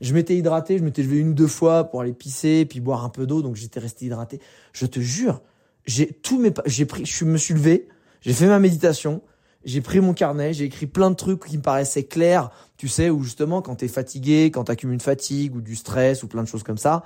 [0.00, 3.04] Je m'étais hydraté, je m'étais levé une ou deux fois pour aller pisser, puis boire
[3.04, 4.40] un peu d'eau, donc j'étais resté hydraté.
[4.72, 5.40] Je te jure,
[5.86, 7.88] j'ai tous mes, j'ai pris, je me suis levé,
[8.20, 9.22] j'ai fait ma méditation,
[9.66, 13.10] j'ai pris mon carnet, j'ai écrit plein de trucs qui me paraissaient clairs, tu sais,
[13.10, 16.48] où justement, quand t'es fatigué, quand t'accumules une fatigue ou du stress ou plein de
[16.48, 17.02] choses comme ça,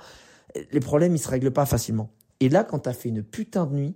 [0.71, 2.11] les problèmes, ils se règlent pas facilement.
[2.39, 3.95] Et là, quand t'as fait une putain de nuit,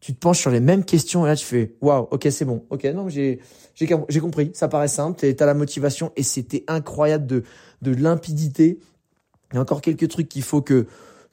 [0.00, 2.64] tu te penches sur les mêmes questions et là, tu fais, waouh, ok, c'est bon.
[2.70, 3.40] Ok, non, j'ai,
[3.74, 4.50] j'ai, j'ai compris.
[4.54, 7.42] Ça paraît simple, t'as la motivation et c'était incroyable de,
[7.82, 8.78] de limpidité.
[9.52, 10.86] Il y a encore quelques trucs qu'il faut que,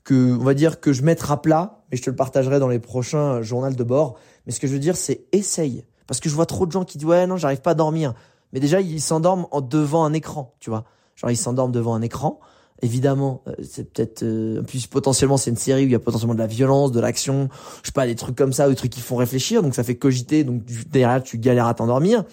[0.03, 2.67] que, on va dire, que je mette à plat, mais je te le partagerai dans
[2.67, 4.17] les prochains journaux de bord.
[4.45, 5.85] Mais ce que je veux dire, c'est essaye.
[6.07, 8.13] Parce que je vois trop de gens qui disent, ouais, non, j'arrive pas à dormir.
[8.51, 10.85] Mais déjà, ils s'endorment en devant un écran, tu vois.
[11.15, 12.39] Genre, ils s'endorment devant un écran.
[12.81, 16.33] Évidemment, euh, c'est peut-être, euh, puis potentiellement c'est une série où il y a potentiellement
[16.33, 17.47] de la violence, de l'action,
[17.81, 19.95] je sais pas, des trucs comme ça, des trucs qui font réfléchir, donc ça fait
[19.95, 22.25] cogiter, donc derrière tu galères à t'endormir.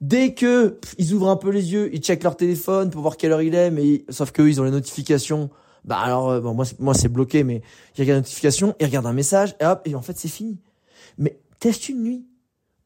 [0.00, 3.32] Dès que ils ouvrent un peu les yeux, ils checkent leur téléphone pour voir quelle
[3.32, 5.50] heure il est, mais sauf que ils ont les notifications.
[5.84, 7.60] Bah alors, euh, bon, moi, moi c'est bloqué, mais
[7.98, 10.56] ils regardent la notification, ils regardent un message, et hop, et en fait c'est fini.
[11.18, 12.24] Mais teste une nuit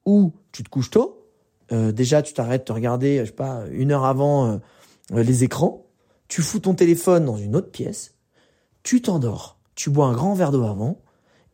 [0.07, 1.27] où tu te couches tôt.
[1.73, 4.61] Euh, déjà, tu t'arrêtes de regarder, je sais pas, une heure avant
[5.11, 5.85] les écrans
[6.29, 8.15] tu fous ton téléphone dans une autre pièce,
[8.83, 11.01] tu t'endors, tu bois un grand verre d'eau avant,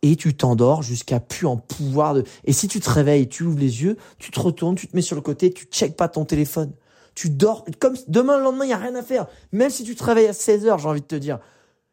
[0.02, 2.24] et tu t'endors jusqu'à plus en pouvoir de...
[2.44, 5.02] Et si tu te réveilles, tu ouvres les yeux, tu te retournes, tu te mets
[5.02, 6.72] sur le côté, tu checkes pas ton téléphone.
[7.14, 9.26] Tu dors, comme demain, le lendemain, il y a rien à faire.
[9.52, 11.40] Même si tu te réveilles à 16 heures, j'ai envie de te dire.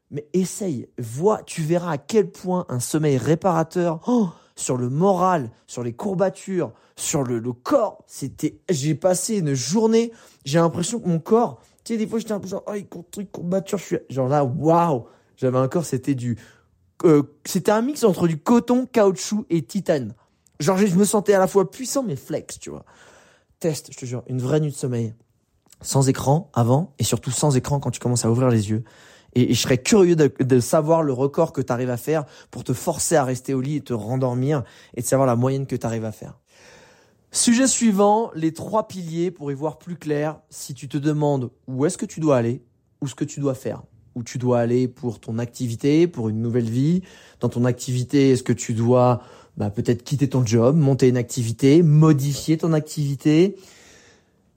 [0.10, 5.50] Mais essaye, vois, tu verras à quel point un sommeil réparateur, oh, sur le moral,
[5.68, 10.12] sur les courbatures, sur le, le corps, c'était, j'ai passé une journée,
[10.46, 13.32] j'ai l'impression que mon corps, tu sais, des fois, j'étais un peu genre, oh, truc,
[13.32, 15.06] courbature, je suis, genre là, waouh!
[15.38, 16.38] J'avais un corps, c'était du,
[17.06, 20.14] euh, c'était un mix entre du coton, caoutchouc et titane.
[20.60, 22.84] Genre, je me sentais à la fois puissant, mais flex, tu vois.
[23.60, 25.14] Test, je te jure, une vraie nuit de sommeil.
[25.82, 28.84] Sans écran avant, et surtout sans écran quand tu commences à ouvrir les yeux.
[29.38, 32.74] Et, je serais curieux de, savoir le record que tu arrives à faire pour te
[32.74, 34.64] forcer à rester au lit et te rendormir,
[34.96, 36.40] et de savoir la moyenne que tu arrives à faire.
[37.32, 41.86] Sujet suivant, les trois piliers pour y voir plus clair si tu te demandes où
[41.86, 42.64] est-ce que tu dois aller
[43.02, 43.84] ou ce que tu dois faire.
[44.16, 47.04] Où tu dois aller pour ton activité, pour une nouvelle vie.
[47.40, 49.22] Dans ton activité, est-ce que tu dois
[49.56, 53.56] bah, peut-être quitter ton job, monter une activité, modifier ton activité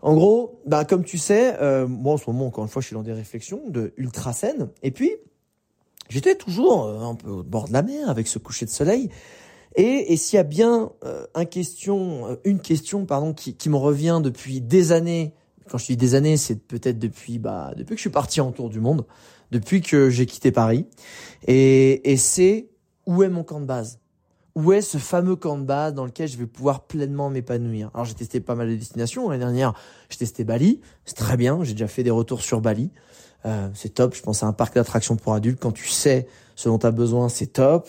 [0.02, 2.86] En gros, bah, comme tu sais, euh, moi en ce moment, encore une fois, je
[2.86, 4.68] suis dans des réflexions de ultra saines.
[4.82, 5.12] Et puis,
[6.08, 9.10] j'étais toujours euh, un peu au bord de la mer avec ce coucher de soleil.
[9.76, 13.76] Et, et s'il y a bien euh, question, euh, une question pardon, qui, qui me
[13.76, 15.34] revient depuis des années,
[15.68, 18.50] quand je dis des années, c'est peut-être depuis, bah, depuis que je suis parti en
[18.52, 19.06] tour du monde,
[19.50, 20.86] depuis que j'ai quitté Paris,
[21.46, 22.68] et, et c'est
[23.06, 24.00] où est mon camp de base?
[24.56, 27.90] Où est ce fameux camp de base dans lequel je vais pouvoir pleinement m'épanouir?
[27.94, 29.28] Alors j'ai testé pas mal de destinations.
[29.28, 29.74] L'année dernière,
[30.08, 31.62] j'ai testé Bali, c'est très bien.
[31.62, 32.90] J'ai déjà fait des retours sur Bali.
[33.46, 34.14] Euh, c'est top.
[34.14, 35.60] Je pense à un parc d'attractions pour adultes.
[35.60, 37.88] Quand tu sais ce dont tu as besoin, c'est top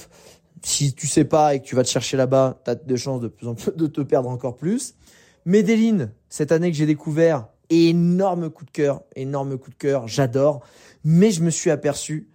[0.64, 3.22] si tu sais pas et que tu vas te chercher là-bas, tu as de chances
[3.22, 4.96] de plus en plus de te perdre encore plus.
[5.46, 10.62] Medellin, cette année que j'ai découvert, énorme coup de cœur, énorme coup de cœur, j'adore.
[11.04, 12.30] Mais je me suis aperçu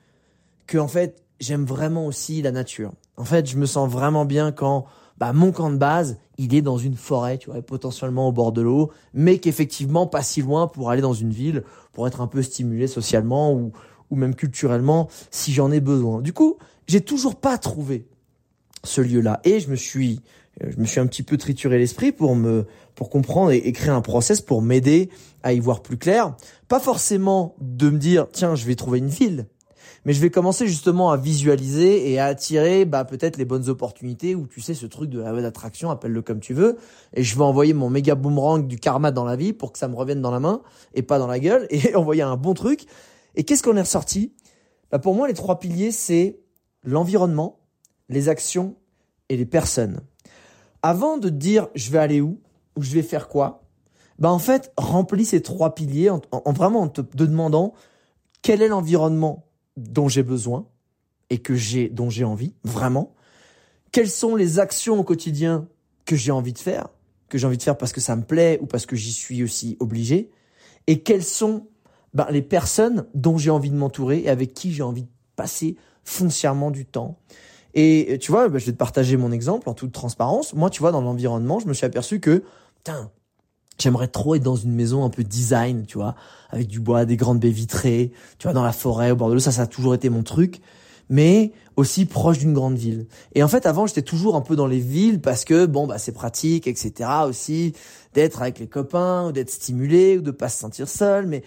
[0.66, 2.92] que en fait, j'aime vraiment aussi la nature.
[3.16, 4.86] En fait, je me sens vraiment bien quand
[5.18, 8.52] bah, mon camp de base, il est dans une forêt, tu vois, potentiellement au bord
[8.52, 12.26] de l'eau, mais qu'effectivement pas si loin pour aller dans une ville, pour être un
[12.26, 13.72] peu stimulé socialement ou,
[14.10, 16.20] ou même culturellement si j'en ai besoin.
[16.20, 18.06] Du coup, j'ai toujours pas trouvé
[18.84, 19.40] ce lieu-là.
[19.44, 20.20] Et je me suis,
[20.62, 23.90] euh, je me suis un petit peu trituré l'esprit pour me, pour comprendre et, créer
[23.90, 25.10] un process pour m'aider
[25.42, 26.34] à y voir plus clair.
[26.68, 29.46] Pas forcément de me dire, tiens, je vais trouver une ville.
[30.04, 34.34] Mais je vais commencer justement à visualiser et à attirer bah, peut-être les bonnes opportunités
[34.34, 36.76] ou tu sais ce truc de la d'attraction, appelle-le comme tu veux.
[37.14, 39.88] Et je vais envoyer mon méga boomerang du karma dans la vie pour que ça
[39.88, 40.62] me revienne dans la main
[40.94, 42.86] et pas dans la gueule et envoyer un bon truc.
[43.34, 44.32] Et qu'est-ce qu'on est ressorti?
[44.90, 46.38] Bah, Pour moi, les trois piliers, c'est
[46.84, 47.58] l'environnement,
[48.08, 48.76] les actions
[49.28, 50.00] et les personnes.
[50.82, 52.40] Avant de dire je vais aller où
[52.76, 53.62] ou je vais faire quoi,
[54.18, 56.20] bah en fait, remplis ces trois piliers en,
[56.52, 57.74] vraiment en te demandant
[58.42, 59.45] quel est l'environnement
[59.76, 60.66] dont j'ai besoin
[61.30, 63.14] et que j'ai dont j'ai envie vraiment.
[63.92, 65.68] Quelles sont les actions au quotidien
[66.04, 66.88] que j'ai envie de faire,
[67.28, 69.42] que j'ai envie de faire parce que ça me plaît ou parce que j'y suis
[69.42, 70.30] aussi obligé?
[70.86, 71.66] Et quelles sont
[72.14, 75.76] ben, les personnes dont j'ai envie de m'entourer et avec qui j'ai envie de passer
[76.04, 77.18] foncièrement du temps?
[77.74, 80.54] Et tu vois, ben, je vais te partager mon exemple en toute transparence.
[80.54, 82.42] Moi, tu vois, dans l'environnement, je me suis aperçu que,
[82.76, 83.10] putain,
[83.78, 86.14] J'aimerais trop être dans une maison un peu design, tu vois,
[86.50, 89.34] avec du bois, des grandes baies vitrées, tu vois, dans la forêt, au bord de
[89.34, 89.40] l'eau.
[89.40, 90.60] Ça, ça a toujours été mon truc.
[91.08, 93.06] Mais aussi proche d'une grande ville.
[93.34, 95.98] Et en fait, avant, j'étais toujours un peu dans les villes parce que, bon, bah,
[95.98, 97.10] c'est pratique, etc.
[97.28, 97.74] aussi,
[98.14, 101.26] d'être avec les copains, ou d'être stimulé, ou de pas se sentir seul.
[101.26, 101.44] Mais,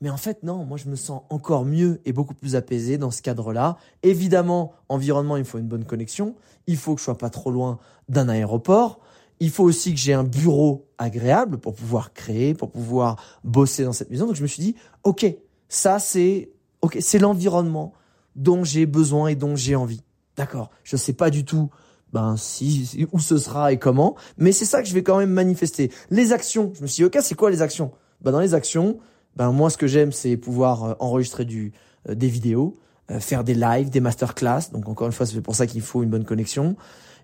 [0.00, 3.10] mais en fait, non, moi, je me sens encore mieux et beaucoup plus apaisé dans
[3.10, 3.78] ce cadre-là.
[4.02, 6.34] Évidemment, environnement, il faut une bonne connexion.
[6.66, 9.00] Il faut que je sois pas trop loin d'un aéroport.
[9.40, 13.92] Il faut aussi que j'ai un bureau agréable pour pouvoir créer, pour pouvoir bosser dans
[13.92, 14.26] cette maison.
[14.26, 14.74] Donc je me suis dit,
[15.04, 15.26] ok,
[15.68, 16.50] ça c'est,
[16.82, 17.92] ok, c'est l'environnement
[18.34, 20.02] dont j'ai besoin et dont j'ai envie.
[20.36, 20.70] D'accord.
[20.84, 21.70] Je sais pas du tout,
[22.12, 25.30] ben si, où ce sera et comment, mais c'est ça que je vais quand même
[25.30, 25.90] manifester.
[26.10, 26.72] Les actions.
[26.74, 27.92] Je me suis dit, ok, c'est quoi les actions?
[28.20, 28.98] Ben dans les actions,
[29.36, 31.72] ben moi ce que j'aime c'est pouvoir euh, enregistrer du,
[32.08, 32.78] euh, des vidéos,
[33.10, 34.70] euh, faire des lives, des masterclass.
[34.72, 36.76] Donc encore une fois, c'est pour ça qu'il faut une bonne connexion.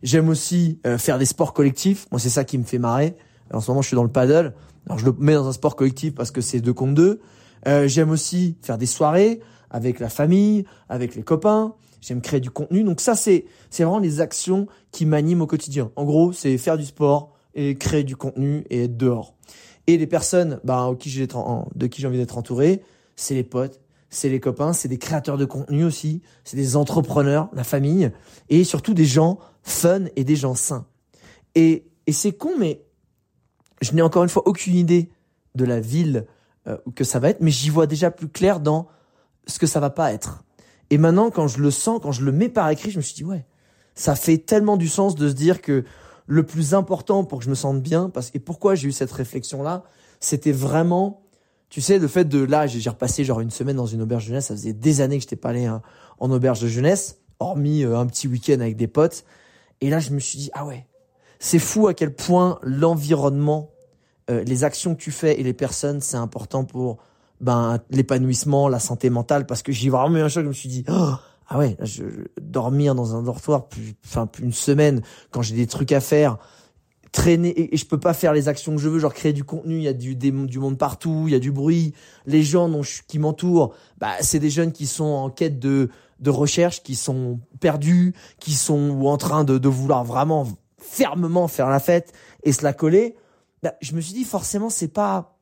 [0.03, 2.07] J'aime aussi euh, faire des sports collectifs.
[2.11, 3.17] Moi, c'est ça qui me fait marrer.
[3.53, 4.55] En ce moment, je suis dans le paddle.
[4.87, 7.21] Alors, je le mets dans un sport collectif parce que c'est deux contre deux.
[7.67, 11.75] Euh, j'aime aussi faire des soirées avec la famille, avec les copains.
[12.01, 12.85] J'aime créer du contenu.
[12.85, 15.91] Donc ça, c'est c'est vraiment les actions qui m'animent au quotidien.
[15.97, 19.35] En gros, c'est faire du sport et créer du contenu et être dehors.
[19.87, 22.83] Et les personnes bah, de qui j'ai envie d'être entouré,
[23.17, 27.49] c'est les potes, c'est les copains, c'est des créateurs de contenu aussi, c'est des entrepreneurs,
[27.53, 28.11] la famille,
[28.49, 30.87] et surtout des gens fun et des gens sains.
[31.57, 32.85] Et, et c'est con, mais
[33.83, 35.11] je n'ai encore une fois aucune idée
[35.55, 36.27] de la ville
[36.69, 38.89] euh, que ça va être, mais j'y vois déjà plus clair dans
[39.47, 40.45] ce que ça va pas être.
[40.91, 43.15] Et maintenant, quand je le sens, quand je le mets par écrit, je me suis
[43.15, 43.45] dit, ouais,
[43.95, 45.85] ça fait tellement du sens de se dire que
[46.27, 49.13] le plus important pour que je me sente bien, parce que pourquoi j'ai eu cette
[49.13, 49.85] réflexion-là,
[50.21, 51.23] c'était vraiment,
[51.69, 54.29] tu sais, le fait de là, j'ai repassé genre une semaine dans une auberge de
[54.29, 55.83] jeunesse, ça faisait des années que je n'étais pas allé hein,
[56.19, 59.25] en auberge de jeunesse, hormis euh, un petit week-end avec des potes.
[59.81, 60.87] Et là, je me suis dit, ah ouais,
[61.39, 63.71] c'est fou à quel point l'environnement,
[64.31, 66.99] euh, les actions que tu fais et les personnes, c'est important pour
[67.41, 69.47] ben l'épanouissement, la santé mentale.
[69.47, 71.15] Parce que j'ai vraiment eu un choc, je me suis dit, oh,
[71.49, 72.05] ah ouais, je,
[72.41, 76.39] dormir dans un dortoir, plus, enfin plus une semaine, quand j'ai des trucs à faire,
[77.13, 79.77] traîner et, je peux pas faire les actions que je veux, genre créer du contenu,
[79.77, 81.95] il y a du, du monde partout, il y a du bruit,
[82.27, 85.91] les gens dont qui m'entourent, bah c'est des jeunes qui sont en quête de
[86.25, 91.69] de recherche qui sont perdus, qui sont en train de, de vouloir vraiment fermement faire
[91.69, 93.17] la fête et se la coller,
[93.63, 95.39] bah, je me suis dit forcément c'est pas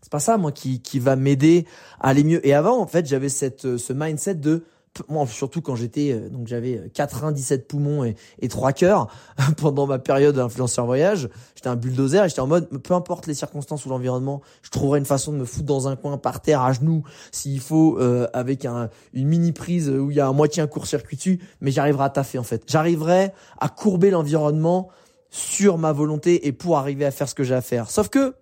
[0.00, 1.66] c'est pas ça moi qui qui va m'aider
[2.00, 2.46] à aller mieux.
[2.46, 4.64] Et avant en fait j'avais cette ce mindset de
[5.08, 9.06] moi surtout quand j'étais euh, donc j'avais 97 euh, poumons et, et 3 cœurs
[9.56, 13.34] pendant ma période d'influenceur voyage j'étais un bulldozer et j'étais en mode peu importe les
[13.34, 16.60] circonstances ou l'environnement je trouverai une façon de me foutre dans un coin par terre
[16.60, 20.32] à genoux s'il faut euh, avec un, une mini prise où il y a à
[20.32, 22.64] moitié un court-circuit dessus mais j'arriverai à taffer en fait.
[22.66, 24.88] J'arriverai à courber l'environnement
[25.30, 27.90] sur ma volonté et pour arriver à faire ce que j'ai à faire.
[27.90, 28.34] Sauf que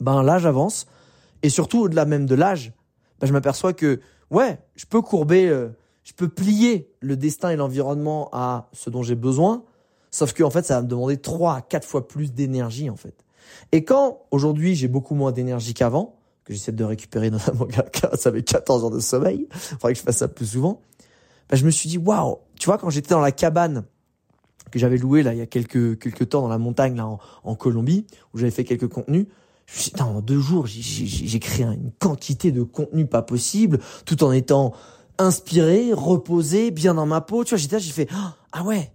[0.00, 0.86] ben l'âge avance
[1.44, 2.72] et surtout au-delà même de l'âge
[3.20, 4.00] ben, je m'aperçois que
[4.32, 5.68] ouais, je peux courber, euh,
[6.02, 9.62] je peux plier le destin et l'environnement à ce dont j'ai besoin,
[10.10, 12.96] sauf que en fait, ça va me demander trois à quatre fois plus d'énergie en
[12.96, 13.14] fait.
[13.70, 18.46] Et quand aujourd'hui j'ai beaucoup moins d'énergie qu'avant, que j'essaie de récupérer notamment grâce avec
[18.46, 20.80] 14 heures de sommeil, il faudrait que je fasse ça plus souvent.
[21.48, 23.84] Bah, je me suis dit waouh, tu vois quand j'étais dans la cabane
[24.70, 27.20] que j'avais louée là il y a quelques quelques temps dans la montagne là en,
[27.44, 29.26] en Colombie où j'avais fait quelques contenus,
[30.00, 34.72] en deux jours, j'ai créé une quantité de contenu pas possible, tout en étant
[35.18, 37.44] inspiré, reposé, bien dans ma peau.
[37.44, 38.08] Tu vois, j'étais j'ai fait
[38.52, 38.92] ah ouais.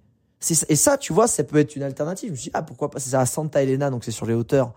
[0.69, 2.29] Et ça, tu vois, ça peut être une alternative.
[2.29, 4.35] Je me suis dit, ah pourquoi pas, c'est à Santa Elena, donc c'est sur les
[4.35, 4.73] hauteurs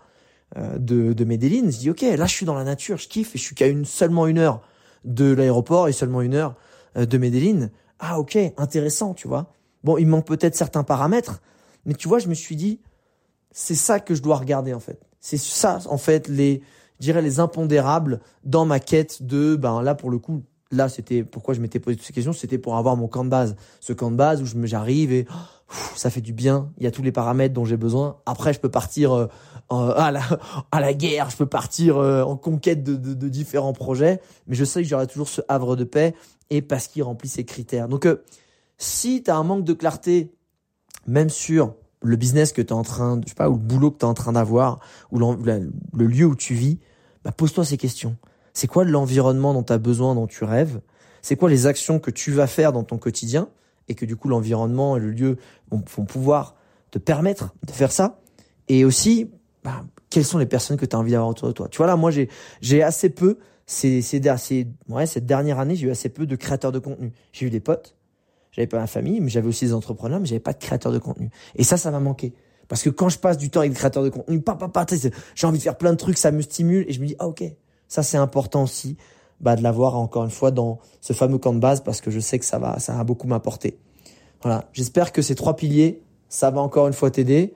[0.57, 1.69] euh, de, de Medellin.
[1.69, 3.67] Je dis ok, là je suis dans la nature, je kiffe et je suis qu'à
[3.67, 4.61] une seulement une heure
[5.05, 6.55] de l'aéroport et seulement une heure
[6.97, 7.69] euh, de Medellin.
[7.99, 9.53] Ah ok, intéressant, tu vois.
[9.83, 11.41] Bon, il manque peut-être certains paramètres,
[11.85, 12.81] mais tu vois, je me suis dit,
[13.51, 14.99] c'est ça que je dois regarder en fait.
[15.21, 16.61] C'est ça, en fait, les,
[16.99, 21.23] je dirais les impondérables dans ma quête de, ben là pour le coup, là c'était
[21.23, 23.93] pourquoi je m'étais posé toutes ces questions, c'était pour avoir mon camp de base, ce
[23.93, 25.27] camp de base où je j'arrive et
[25.95, 28.17] ça fait du bien, il y a tous les paramètres dont j'ai besoin.
[28.25, 29.27] Après, je peux partir euh,
[29.69, 30.11] à
[30.79, 34.87] la guerre, je peux partir euh, en conquête de, différents projets, mais je sais que
[34.87, 36.13] j'aurai toujours ce havre de paix
[36.49, 37.87] et parce qu'il remplit ces critères.
[37.87, 38.23] Donc, euh,
[38.77, 40.33] si tu as un manque de clarté,
[41.07, 43.99] même sur le business que tu en train, je sais pas, ou le boulot que
[43.99, 44.79] tu en train d'avoir,
[45.11, 46.79] ou le lieu où tu vis,
[47.23, 48.17] bah pose-toi ces questions.
[48.53, 50.81] C'est quoi l'environnement dont tu as besoin, dont tu rêves?
[51.21, 53.49] C'est quoi les actions que tu vas faire dans ton quotidien?
[53.87, 55.37] Et que du coup l'environnement et le lieu
[55.69, 56.55] vont, pouvoir
[56.91, 58.19] te permettre de faire ça.
[58.67, 59.29] Et aussi,
[59.63, 61.67] bah, quelles sont les personnes que tu as envie d'avoir autour de toi?
[61.67, 62.29] Tu vois là, moi j'ai
[62.61, 66.35] j'ai assez peu ces, ces, ces, ouais, cette dernière année, j'ai eu assez peu de
[66.35, 67.13] créateurs de contenu.
[67.31, 67.95] J'ai eu des potes,
[68.51, 70.99] j'avais pas ma famille, mais j'avais aussi des entrepreneurs, mais j'avais pas de créateurs de
[70.99, 71.29] contenu.
[71.55, 72.33] Et ça, ça m'a manqué.
[72.67, 74.57] Parce que quand je passe du temps avec des créateurs de contenu, pas,
[75.35, 77.27] j'ai envie de faire plein de trucs, ça me stimule et je me dis, ah,
[77.27, 77.43] ok,
[77.87, 78.95] ça c'est important aussi,
[79.41, 82.19] bah, de l'avoir encore une fois dans ce fameux camp de base parce que je
[82.19, 83.77] sais que ça va, ça va beaucoup m'apporter.
[84.41, 84.69] Voilà.
[84.71, 87.55] J'espère que ces trois piliers, ça va encore une fois t'aider.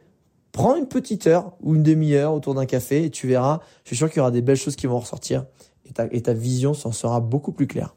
[0.52, 3.96] Prends une petite heure ou une demi-heure autour d'un café et tu verras, je suis
[3.96, 5.46] sûr qu'il y aura des belles choses qui vont ressortir
[5.86, 7.96] et ta, et ta vision s'en sera beaucoup plus claire.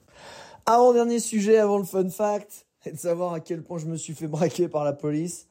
[0.67, 4.15] Avant-dernier sujet, avant le fun fact, et de savoir à quel point je me suis
[4.15, 5.47] fait braquer par la police.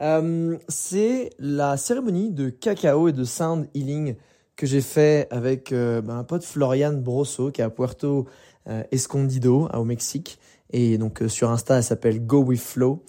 [0.00, 4.14] Euh, c'est la cérémonie de cacao et de sound healing
[4.56, 8.26] que j'ai fait avec euh, ben, un pote Florian Brosso qui est à Puerto
[8.68, 10.38] euh, Escondido au Mexique.
[10.70, 13.02] Et donc sur Insta elle s'appelle Go with Flow.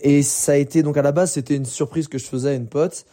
[0.00, 2.54] Et ça a été donc à la base c'était une surprise que je faisais à
[2.54, 3.06] une pote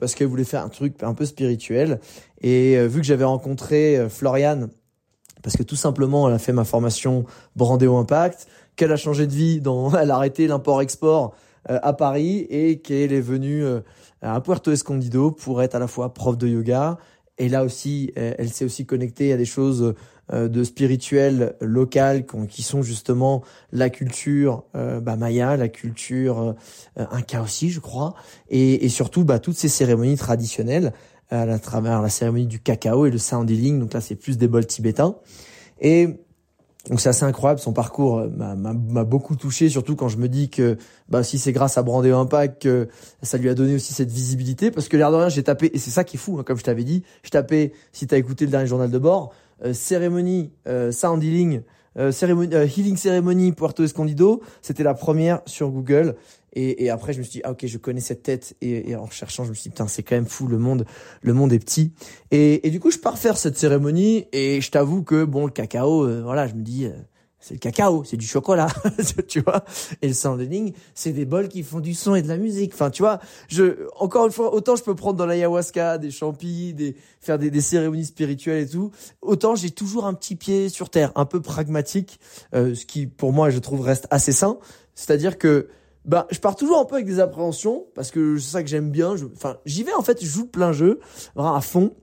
[0.00, 2.00] parce qu'elle voulait faire un truc un peu spirituel.
[2.40, 4.66] Et vu que j'avais rencontré Florian
[5.42, 7.24] parce que tout simplement elle a fait ma formation
[7.56, 8.46] Brandéo Impact
[8.78, 11.34] qu'elle a changé de vie, dans, elle a arrêté l'import-export
[11.68, 13.80] euh, à Paris et qu'elle est venue euh,
[14.22, 16.96] à Puerto Escondido pour être à la fois prof de yoga.
[17.40, 19.94] Et là aussi, elle s'est aussi connectée à des choses
[20.32, 26.56] euh, de spirituel local qui sont justement la culture bah, maya, la culture
[26.96, 28.14] inca aussi, je crois,
[28.50, 30.92] et, et surtout bah, toutes ces cérémonies traditionnelles
[31.30, 33.78] à travers la cérémonie du cacao et le sound healing.
[33.78, 35.16] Donc là, c'est plus des bols tibétains.
[35.80, 36.18] Et
[36.88, 40.48] donc c'est assez incroyable, son parcours euh, m'a beaucoup touché, surtout quand je me dis
[40.48, 42.88] que bah, si c'est grâce à Brandéo Impact que
[43.22, 45.78] ça lui a donné aussi cette visibilité, parce que l'air de rien, j'ai tapé, et
[45.78, 48.46] c'est ça qui est fou, hein, comme je t'avais dit, je tapais, si t'as écouté
[48.46, 49.32] le dernier journal de bord,
[49.64, 51.62] euh, cérémonie, euh, sound healing,
[51.98, 56.14] euh, cérémonie, healing cérémonie Puerto Escondido, c'était la première sur Google,
[56.52, 58.56] et, et, après, je me suis dit, ah ok, je connais cette tête.
[58.60, 60.84] Et, et en cherchant, je me suis dit, putain, c'est quand même fou, le monde,
[61.22, 61.92] le monde est petit.
[62.30, 65.52] Et, et du coup, je pars faire cette cérémonie et je t'avoue que, bon, le
[65.52, 66.92] cacao, euh, voilà, je me dis, euh,
[67.40, 68.66] c'est le cacao, c'est du chocolat,
[69.28, 69.64] tu vois.
[70.02, 72.72] Et le sounding, c'est des bols qui font du son et de la musique.
[72.74, 76.74] Enfin, tu vois, je, encore une fois, autant je peux prendre dans l'ayahuasca des champis,
[76.74, 78.90] des, faire des, des, cérémonies spirituelles et tout,
[79.22, 82.18] autant j'ai toujours un petit pied sur terre, un peu pragmatique,
[82.54, 84.58] euh, ce qui, pour moi, je trouve reste assez sain.
[84.96, 85.68] C'est-à-dire que
[86.04, 88.90] bah, je pars toujours un peu avec des appréhensions parce que c'est ça que j'aime
[88.90, 89.14] bien.
[89.34, 91.00] enfin, j'y vais en fait, je joue plein jeu,
[91.36, 91.94] à fond.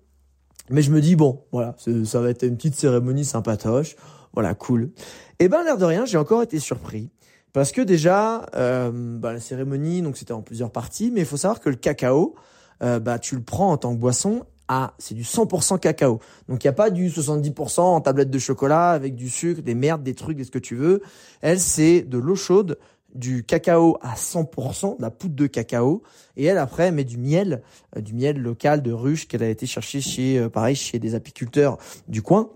[0.69, 3.95] Mais je me dis bon, voilà, ça va être une petite cérémonie sympatoche,
[4.33, 4.91] voilà, cool.
[5.39, 7.11] Et ben l'air de rien, j'ai encore été surpris
[7.53, 11.37] parce que déjà, euh, bah, la cérémonie, donc c'était en plusieurs parties, mais il faut
[11.37, 12.35] savoir que le cacao,
[12.81, 16.19] bah tu le prends en tant que boisson à c'est du 100% cacao.
[16.49, 19.75] Donc il y a pas du 70% en tablette de chocolat avec du sucre, des
[19.75, 21.01] merdes, des trucs, des ce que tu veux.
[21.41, 22.77] Elle c'est de l'eau chaude
[23.15, 26.03] du cacao à 100%, de la poudre de cacao,
[26.37, 27.63] et elle après met du miel,
[27.97, 31.15] euh, du miel local de ruche qu'elle a été chercher chez, euh, pareil, chez des
[31.15, 32.49] apiculteurs du coin.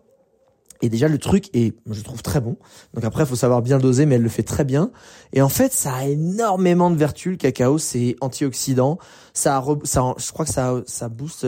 [0.81, 2.55] Et déjà le truc est, je trouve très bon.
[2.93, 4.91] Donc après, il faut savoir bien doser, mais elle le fait très bien.
[5.33, 7.31] Et en fait, ça a énormément de vertus.
[7.31, 8.97] Le cacao, c'est antioxydant.
[9.33, 11.45] Ça, ça, je crois que ça, ça booste.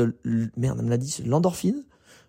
[0.57, 1.85] Merde, elle me l'a dit, l'endorphine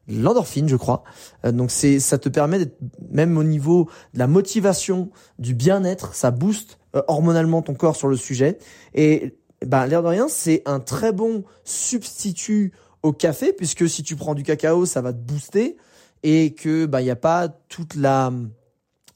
[0.09, 1.03] l'endorphine, je crois.
[1.45, 2.79] Euh, donc c'est, ça te permet d'être
[3.11, 8.09] même au niveau de la motivation, du bien-être, ça booste euh, hormonalement ton corps sur
[8.09, 8.59] le sujet.
[8.95, 14.17] Et ben l'air de rien, c'est un très bon substitut au café puisque si tu
[14.17, 15.77] prends du cacao, ça va te booster
[16.23, 18.33] et que ben il y a pas toute la,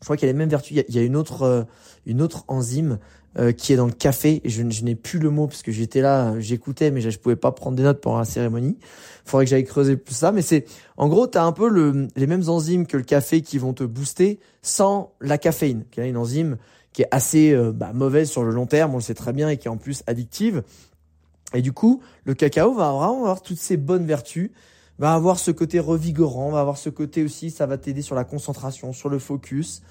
[0.01, 0.85] je crois qu'il y a les mêmes vertus.
[0.88, 1.64] Il y a, une autre, euh,
[2.05, 2.99] une autre enzyme
[3.38, 4.40] euh, qui est dans le café.
[4.44, 7.37] Je, je n'ai plus le mot parce que j'étais là, j'écoutais, mais je, je pouvais
[7.37, 8.79] pas prendre des notes pendant la cérémonie.
[9.25, 10.33] Faudrait que j'aille creuser plus ça.
[10.33, 10.64] Mais c'est,
[10.96, 13.72] en gros, tu as un peu le, les mêmes enzymes que le café qui vont
[13.72, 16.57] te booster sans la caféine, qui est une enzyme
[16.92, 19.51] qui est assez euh, bah, mauvaise sur le long terme, on le sait très bien,
[19.51, 20.62] et qui est en plus addictive.
[21.53, 24.51] Et du coup, le cacao va vraiment avoir toutes ces bonnes vertus
[24.99, 28.25] va avoir ce côté revigorant, va avoir ce côté aussi, ça va t'aider sur la
[28.25, 29.83] concentration, sur le focus.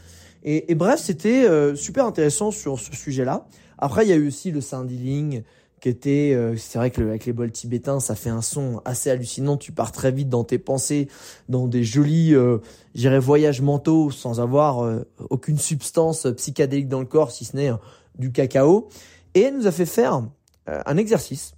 [0.45, 3.47] Et, et bref, c'était euh, super intéressant sur ce sujet-là.
[3.77, 5.43] Après, il y a eu aussi le sound healing
[5.86, 9.12] qui était, euh, c'est vrai que avec les bols tibétains, ça fait un son assez
[9.12, 9.55] hallucinant.
[9.55, 11.10] Tu pars très vite dans tes pensées,
[11.49, 12.58] dans des jolis, euh,
[12.95, 17.71] j'irais voyages mentaux, sans avoir euh, aucune substance psychédélique dans le corps, si ce n'est
[18.17, 18.88] du cacao.
[19.36, 20.23] Et elle nous a fait faire
[20.65, 21.53] un exercice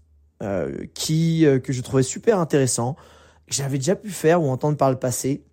[0.93, 2.97] qui que je trouvais super intéressant,
[3.47, 5.45] que j'avais déjà pu faire ou entendre par le passé,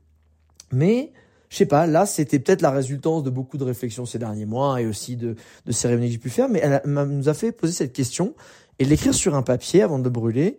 [0.73, 1.13] mais
[1.55, 4.83] je sais pas, là, c'était peut-être la résultance de beaucoup de réflexions ces derniers mois
[4.83, 7.73] et aussi de, de cérémonies que j'ai pu faire, mais elle, nous a fait poser
[7.73, 8.35] cette question
[8.81, 10.59] et l'écrire sur un papier avant de le brûler.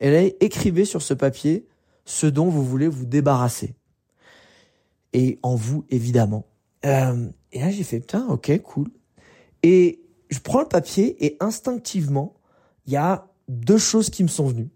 [0.00, 1.68] Elle a écrivé sur ce papier
[2.06, 3.76] ce dont vous voulez vous débarrasser.
[5.12, 6.44] Et en vous, évidemment.
[6.86, 8.88] Euh, et là, j'ai fait, putain, ok, cool.
[9.62, 12.34] Et je prends le papier et instinctivement,
[12.86, 14.70] il y a deux choses qui me sont venues.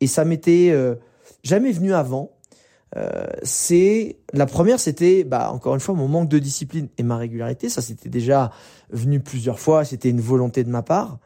[0.00, 0.94] Et ça m'était euh,
[1.42, 2.39] jamais venu avant.
[2.96, 7.16] Euh, c'est la première, c'était bah encore une fois mon manque de discipline et ma
[7.16, 7.68] régularité.
[7.68, 8.50] Ça, c'était déjà
[8.90, 9.84] venu plusieurs fois.
[9.84, 11.18] C'était une volonté de ma part.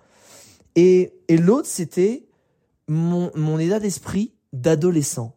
[0.77, 2.27] Et et l'autre, c'était
[2.89, 5.37] mon mon état d'esprit d'adolescent,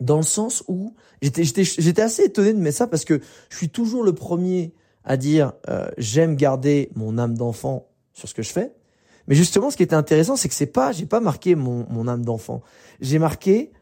[0.00, 3.20] dans le sens où j'étais j'étais j'étais assez étonné de mettre ça parce que
[3.50, 4.74] je suis toujours le premier
[5.04, 8.74] à dire euh, j'aime garder mon âme d'enfant sur ce que je fais.
[9.26, 12.08] Mais justement, ce qui était intéressant, c'est que c'est pas, j'ai pas marqué mon, mon
[12.08, 12.62] âme d'enfant.
[13.02, 13.72] J'ai marqué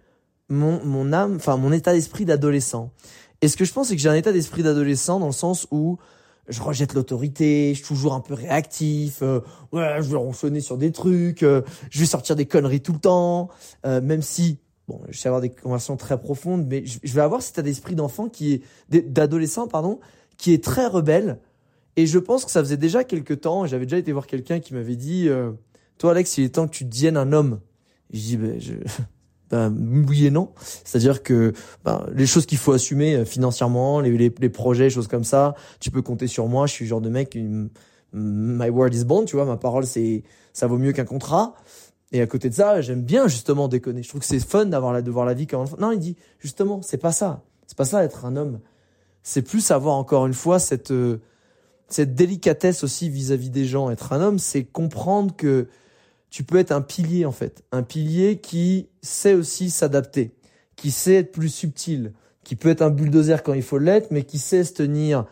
[0.49, 2.93] mon, mon âme, enfin mon état d'esprit d'adolescent.
[3.43, 5.67] Et ce que je pense, c'est que j'ai un état d'esprit d'adolescent dans le sens
[5.71, 5.99] où
[6.49, 9.41] je rejette l'autorité, je suis toujours un peu réactif, euh,
[9.73, 12.99] ouais, je vais ronchonner sur des trucs, euh, je vais sortir des conneries tout le
[12.99, 13.49] temps,
[13.85, 17.21] euh, même si, bon, je sais avoir des conversations très profondes, mais je, je vais
[17.21, 18.63] avoir cet état d'esprit d'enfant qui est,
[19.11, 19.99] d'adolescent, pardon,
[20.37, 21.39] qui est très rebelle.
[21.97, 24.75] Et je pense que ça faisait déjà quelques temps, j'avais déjà été voir quelqu'un qui
[24.75, 25.29] m'avait dit,
[25.97, 27.61] toi Alex, il est temps que tu deviennes un homme.
[28.13, 28.75] je dis, ben, je,
[29.51, 29.71] ben,
[30.33, 30.51] non.
[30.85, 31.53] C'est-à-dire que
[31.85, 35.55] ben, les choses qu'il faut assumer euh, financièrement, les, les, les, projets, choses comme ça,
[35.81, 36.67] tu peux compter sur moi.
[36.67, 37.39] Je suis le genre de mec,
[38.13, 41.55] my word is bond, tu vois, ma parole, c'est ça vaut mieux qu'un contrat.
[42.13, 44.03] Et à côté de ça, j'aime bien justement déconner.
[44.03, 46.17] Je trouve que c'est fun d'avoir la, de voir la vie comme Non, il dit
[46.39, 47.43] justement, c'est pas ça.
[47.67, 48.61] C'est pas ça être un homme.
[49.23, 51.21] C'est plus avoir encore une fois cette euh,
[51.89, 53.91] cette délicatesse aussi vis-à-vis -vis des gens.
[53.91, 55.69] Être un homme, c'est comprendre que
[56.31, 60.35] tu peux être un pilier en fait, un pilier qui sait aussi s'adapter,
[60.77, 62.13] qui sait être plus subtil,
[62.45, 65.27] qui peut être un bulldozer quand il faut l'être, mais qui sait se tenir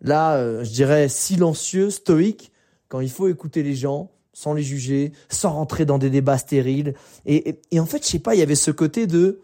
[0.00, 2.52] là, euh, je dirais silencieux, stoïque
[2.88, 6.94] quand il faut écouter les gens, sans les juger, sans rentrer dans des débats stériles.
[7.26, 9.40] Et, en fait, je sais pas, il y avait ce côté de,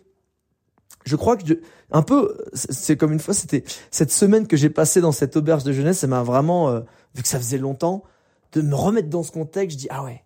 [1.04, 1.54] je crois que je,
[1.90, 5.64] un peu, c'est comme une fois, c'était cette semaine que j'ai passée dans cette auberge
[5.64, 6.80] de jeunesse, ça m'a vraiment, euh,
[7.14, 8.04] vu que ça faisait longtemps,
[8.52, 9.78] de me remettre dans ce contexte.
[9.78, 10.22] Je dis ah ouais,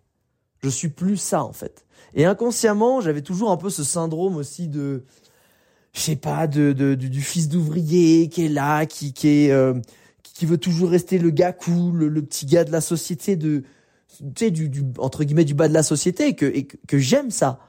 [0.63, 1.85] je suis plus ça en fait.
[2.15, 5.03] Et inconsciemment, j'avais toujours un peu ce syndrome aussi de,
[5.93, 9.73] je sais pas, de, de, du, fils d'ouvrier qui est là, qui qui est euh,
[10.23, 13.63] qui veut toujours rester le gars cool, le, petit gars de la société de,
[14.17, 16.97] tu sais, du, du, entre guillemets du bas de la société et que et que,
[16.97, 17.59] j'aime ça.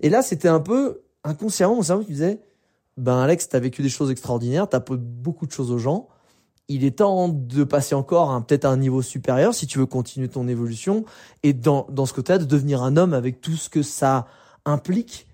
[0.00, 2.40] Et là, c'était un peu inconsciemment mon cerveau qui disait,
[2.96, 6.08] ben Alex, t'as vécu des choses extraordinaires, t'as beaucoup de choses aux gens
[6.68, 10.28] il est temps de passer encore peut-être à un niveau supérieur si tu veux continuer
[10.28, 11.04] ton évolution
[11.42, 14.26] et dans, dans ce côté-là de devenir un homme avec tout ce que ça
[14.64, 15.26] implique.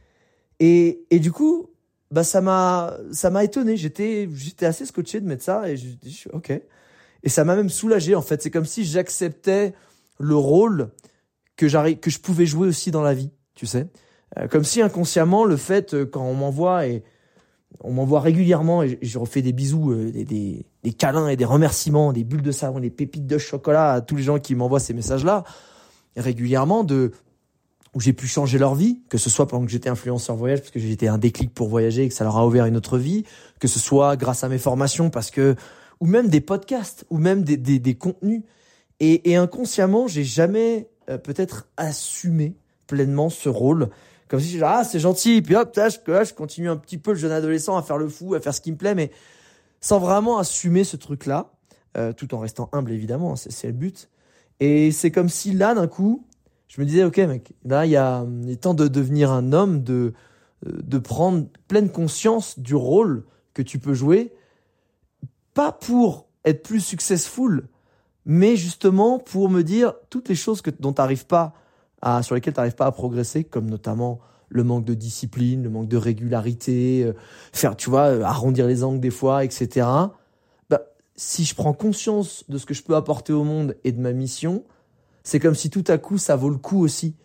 [0.61, 1.71] Et, et du coup,
[2.11, 3.77] bah ça m'a ça m'a étonné.
[3.77, 6.53] J'étais j'étais assez scotché de mettre ça et je dis ok.
[7.25, 8.41] Et ça m'a même soulagé en fait.
[8.43, 9.75] C'est comme si j'acceptais
[10.19, 10.91] le rôle
[11.57, 13.89] que j'arrive que je pouvais jouer aussi dans la vie, tu sais.
[14.39, 17.03] Euh, comme si inconsciemment le fait euh, quand on m'envoie et
[17.81, 21.45] on m'envoie régulièrement et je refais des bisous, euh, des, des, des, câlins et des
[21.45, 24.81] remerciements, des bulles de savon, des pépites de chocolat à tous les gens qui m'envoient
[24.81, 25.45] ces messages-là
[26.17, 27.13] régulièrement de
[27.95, 30.73] où j'ai pu changer leur vie, que ce soit pendant que j'étais influenceur voyage parce
[30.73, 33.25] que j'étais un déclic pour voyager et que ça leur a ouvert une autre vie,
[33.61, 35.55] que ce soit grâce à mes formations parce que
[36.01, 38.43] ou même des podcasts ou même des, des, des contenus.
[38.99, 42.57] Et, et inconsciemment j'ai jamais euh, peut-être assumé
[42.89, 43.91] pleinement ce rôle.
[44.29, 45.41] Comme si je ah c'est gentil!
[45.41, 48.09] Puis hop là je, je continue un petit peu le jeune adolescent à faire le
[48.09, 49.13] fou à faire ce qui me plaît mais
[49.85, 51.53] sans vraiment assumer ce truc là
[51.99, 54.09] euh, tout en restant humble évidemment hein, c'est le but.
[54.59, 56.27] Et c'est comme si là d'un coup
[56.69, 59.53] je me disais ok mec là il y a il est temps de devenir un
[59.53, 60.15] homme de
[60.65, 64.33] de prendre pleine conscience du rôle que tu peux jouer.
[65.53, 67.69] Pas pour être plus successful
[68.25, 71.53] mais justement pour me dire toutes les choses que dont tu n'arrives pas
[72.23, 74.21] sur lesquels tu n'arrives pas à progresser, comme notamment
[74.55, 77.13] le manque de discipline, le manque de régularité, euh,
[77.53, 79.87] faire, tu vois, euh, arrondir les angles des fois, etc.
[80.71, 80.83] Bah,
[81.17, 84.13] si je prends conscience de ce que je peux apporter au monde et de ma
[84.13, 84.63] mission,
[85.25, 87.17] c'est comme si tout à coup ça vaut le coup aussi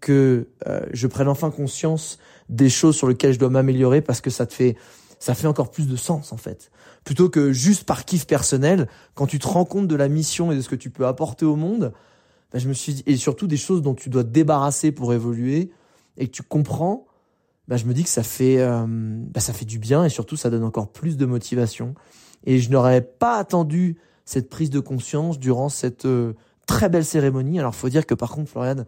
[0.00, 2.18] que euh, je prenne enfin conscience
[2.48, 4.76] des choses sur lesquelles je dois m'améliorer parce que ça te fait
[5.18, 6.70] ça fait encore plus de sens en fait.
[7.02, 10.56] Plutôt que juste par kiff personnel, quand tu te rends compte de la mission et
[10.56, 11.92] de ce que tu peux apporter au monde,
[12.52, 15.12] bah, je me suis dit, et surtout des choses dont tu dois te débarrasser pour
[15.12, 15.72] évoluer
[16.18, 17.06] et que tu comprends,
[17.68, 20.36] bah, je me dis que ça fait, euh, bah, ça fait du bien et surtout
[20.36, 21.94] ça donne encore plus de motivation.
[22.44, 26.34] Et je n'aurais pas attendu cette prise de conscience durant cette euh,
[26.66, 27.58] très belle cérémonie.
[27.58, 28.84] Alors faut dire que par contre, Florian,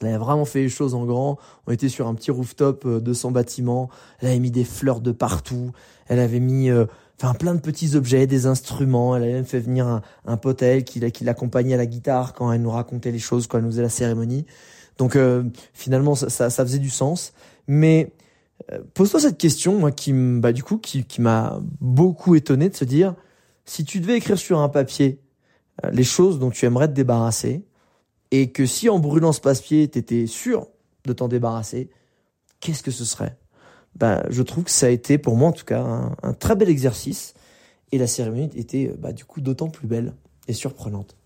[0.00, 1.38] elle a vraiment fait les choses en grand.
[1.66, 3.88] On était sur un petit rooftop euh, de son bâtiment.
[4.20, 5.72] Elle avait mis des fleurs de partout.
[6.06, 6.70] Elle avait mis
[7.20, 9.16] enfin plein de petits objets, des instruments.
[9.16, 11.86] Elle a même fait venir un, un pote à elle qui, qui l'accompagnait à la
[11.86, 14.46] guitare quand elle nous racontait les choses, quand elle nous faisait la cérémonie.
[14.98, 17.32] Donc euh, finalement, ça, ça, ça, faisait du sens.
[17.66, 18.12] Mais
[18.72, 22.76] euh, pose-toi cette question, moi, qui bah, du coup, qui, qui m'a beaucoup étonné de
[22.76, 23.14] se dire,
[23.64, 25.20] si tu devais écrire sur un papier
[25.84, 27.64] euh, les choses dont tu aimerais te débarrasser,
[28.30, 30.66] et que si en brûlant ce papier, tu étais sûr
[31.06, 31.90] de t'en débarrasser,
[32.60, 33.38] qu'est-ce que ce serait?
[33.94, 36.68] Bah, je trouve que ça a été, pour moi en tout cas, un, très bel
[36.68, 37.34] exercice.
[37.90, 40.14] Et la cérémonie était bah, du coup d'autant plus belle
[40.46, 41.17] et surprenante.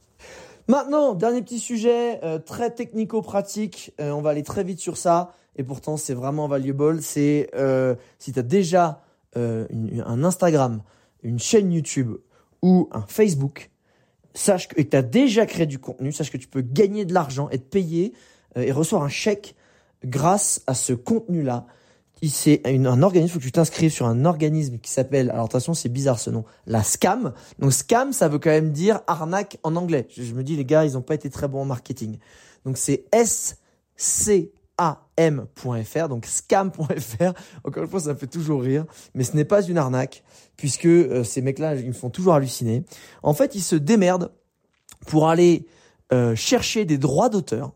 [0.69, 5.33] Maintenant, dernier petit sujet, euh, très technico-pratique, euh, on va aller très vite sur ça,
[5.57, 9.03] et pourtant c'est vraiment valuable, c'est euh, si tu as déjà
[9.35, 10.83] un Instagram,
[11.23, 12.19] une chaîne YouTube
[12.61, 13.71] ou un Facebook,
[14.35, 17.07] sache que, et que tu as déjà créé du contenu, sache que tu peux gagner
[17.07, 18.13] de l'argent, être payé
[18.57, 19.57] et recevoir un chèque
[20.05, 21.65] grâce à ce contenu-là
[22.29, 25.89] c'est un organisme, faut que tu t'inscrives sur un organisme qui s'appelle, alors attention c'est
[25.89, 27.33] bizarre ce nom, la scam.
[27.59, 30.07] Donc scam ça veut quand même dire arnaque en anglais.
[30.17, 32.19] Je, me dis les gars ils ont pas été très bons en marketing.
[32.65, 33.05] Donc c'est
[33.97, 37.33] scam.fr, donc scam.fr.
[37.65, 40.23] Encore une fois ça me fait toujours rire, mais ce n'est pas une arnaque
[40.57, 42.85] puisque euh, ces mecs-là ils me font toujours halluciner.
[43.25, 44.31] En fait ils se démerdent
[45.09, 45.67] pour aller
[46.13, 47.73] euh, chercher des droits d'auteur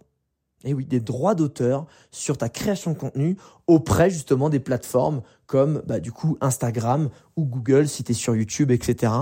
[0.67, 3.37] et oui, des droits d'auteur sur ta création de contenu
[3.67, 8.37] auprès justement des plateformes comme bah, du coup Instagram ou Google si tu es sur
[8.37, 9.13] YouTube, etc.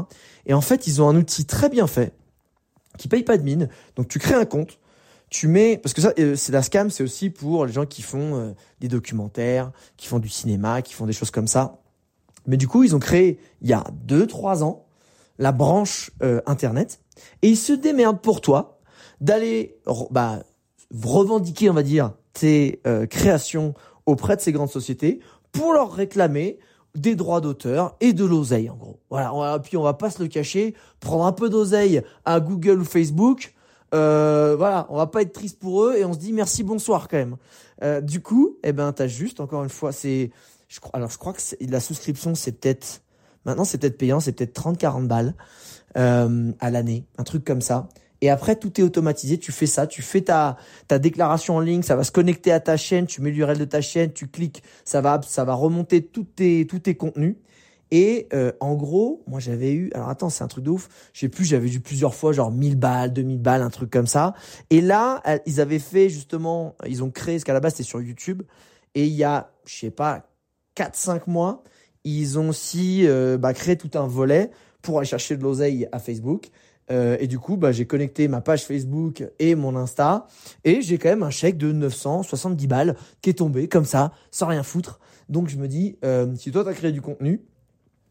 [0.47, 2.15] Et en fait, ils ont un outil très bien fait
[2.99, 3.69] qui paye pas de mine.
[3.97, 4.79] Donc tu crées un compte,
[5.29, 8.03] tu mets parce que ça euh, c'est la scam, c'est aussi pour les gens qui
[8.03, 11.81] font euh, des documentaires, qui font du cinéma, qui font des choses comme ça.
[12.47, 14.87] Mais du coup, ils ont créé il y a 2 3 ans
[15.39, 17.01] la branche euh, internet
[17.43, 18.79] et ils se démerdent pour toi
[19.21, 19.77] d'aller
[20.11, 20.43] bah
[21.03, 23.75] revendiquer, on va dire, tes euh, créations
[24.07, 25.21] auprès de ces grandes sociétés
[25.53, 26.59] pour leur réclamer
[26.95, 29.01] des droits d'auteur et de l'oseille, en gros.
[29.11, 29.59] Voilà.
[29.59, 33.55] Puis on va pas se le cacher, prendre un peu d'oseille à Google ou Facebook.
[33.95, 37.09] Euh, voilà, on va pas être triste pour eux et on se dit merci bonsoir
[37.09, 37.37] quand même.
[37.83, 40.31] Euh, du coup, eh ben t'as juste encore une fois, c'est,
[40.69, 43.03] je crois, alors je crois que la souscription c'est peut-être,
[43.45, 45.35] maintenant c'est peut-être payant, c'est peut-être 30-40 balles
[45.97, 47.89] euh, à l'année, un truc comme ça.
[48.25, 49.37] Et après, tout est automatisé.
[49.37, 50.57] Tu fais ça, tu fais ta,
[50.89, 53.67] ta déclaration en ligne, ça va se connecter à ta chaîne, tu mets l'URL de
[53.67, 57.37] ta chaîne, tu cliques, ça va, ça va remonter tous tes, tous tes contenus.
[57.91, 60.89] Et euh, en gros, moi j'avais eu, alors attends, c'est un truc de ouf.
[61.13, 64.07] Je sais plus, j'avais vu plusieurs fois genre 1000 balles, 2000 balles, un truc comme
[64.07, 64.33] ça.
[64.71, 68.01] Et là, ils avaient fait justement, ils ont créé, ce qu'à la base c'était sur
[68.01, 68.43] YouTube.
[68.95, 70.31] Et il y a, je sais pas,
[70.79, 71.63] 4-5 mois,
[72.05, 74.51] ils ont aussi euh, bah, créé tout un volet
[74.81, 76.51] pour aller chercher de l'oseille à Facebook.
[76.91, 80.27] Euh, et du coup, bah, j'ai connecté ma page Facebook et mon Insta.
[80.65, 84.47] Et j'ai quand même un chèque de 970 balles qui est tombé comme ça, sans
[84.47, 85.01] rien foutre.
[85.29, 87.41] Donc je me dis, euh, si toi, tu as créé du contenu,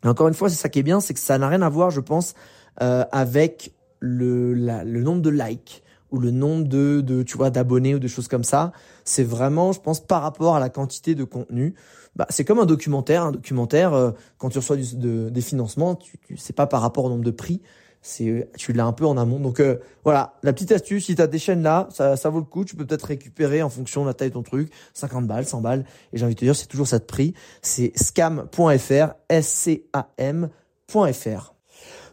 [0.03, 1.91] encore une fois, c'est ça qui est bien, c'est que ça n'a rien à voir,
[1.91, 2.33] je pense,
[2.81, 7.95] euh, avec le, le nombre de likes ou le nombre de, de tu vois d'abonnés
[7.95, 8.71] ou de choses comme ça.
[9.05, 11.73] C'est vraiment, je pense, par rapport à la quantité de contenu.
[12.15, 13.23] Bah, c'est comme un documentaire.
[13.23, 16.81] Un documentaire, euh, quand tu reçois du, de, des financements, tu, tu c'est pas par
[16.81, 17.61] rapport au nombre de prix,
[18.03, 19.39] c'est tu l'as un peu en amont.
[19.39, 22.39] Donc euh, voilà, la petite astuce, si tu as des chaînes là, ça, ça vaut
[22.39, 25.25] le coup, tu peux peut-être récupérer en fonction de la taille de ton truc, 50
[25.25, 27.33] balles, 100 balles et j'ai envie de te dire c'est toujours ça de prix,
[27.63, 29.69] c'est scam.fr, S.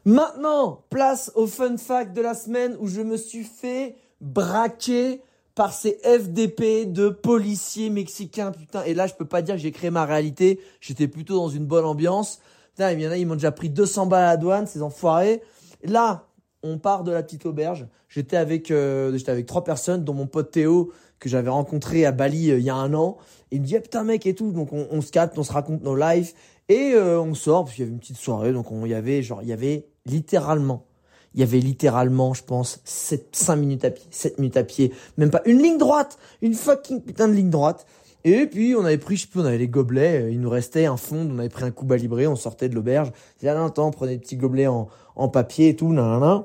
[0.05, 5.20] Maintenant, place au fun fact de la semaine où je me suis fait braquer
[5.55, 8.82] par ces FDP de policiers mexicains, putain.
[8.84, 10.61] Et là, je peux pas dire que j'ai créé ma réalité.
[10.80, 12.41] J'étais plutôt dans une bonne ambiance.
[12.70, 14.80] Putain, il y en a, ils m'ont déjà pris 200 balles à la douane, ces
[14.80, 15.43] enfoirés.
[15.85, 16.26] Là,
[16.62, 17.87] on part de la petite auberge.
[18.09, 22.12] J'étais avec, euh, j'étais avec trois personnes, dont mon pote Théo que j'avais rencontré à
[22.12, 23.18] Bali euh, il y a un an.
[23.51, 24.53] il me dit ah, putain mec et tout.
[24.53, 26.33] Donc on, se capte, on se raconte nos lives
[26.68, 28.53] et euh, on sort parce qu'il y avait une petite soirée.
[28.53, 30.87] Donc on y avait genre il y avait littéralement,
[31.35, 34.93] il y avait littéralement, je pense, 7, 5 minutes à pied, 7 minutes à pied,
[35.18, 37.87] même pas une ligne droite, une fucking putain de ligne droite.
[38.24, 40.86] Et puis on avait pris, je sais plus, on avait les gobelets, il nous restait
[40.86, 43.12] un fond, on avait pris un coup libré, on sortait de l'auberge.
[43.40, 45.92] Il y a un temps, on prenait des petits gobelets en, en papier et tout,
[45.92, 46.44] nanana.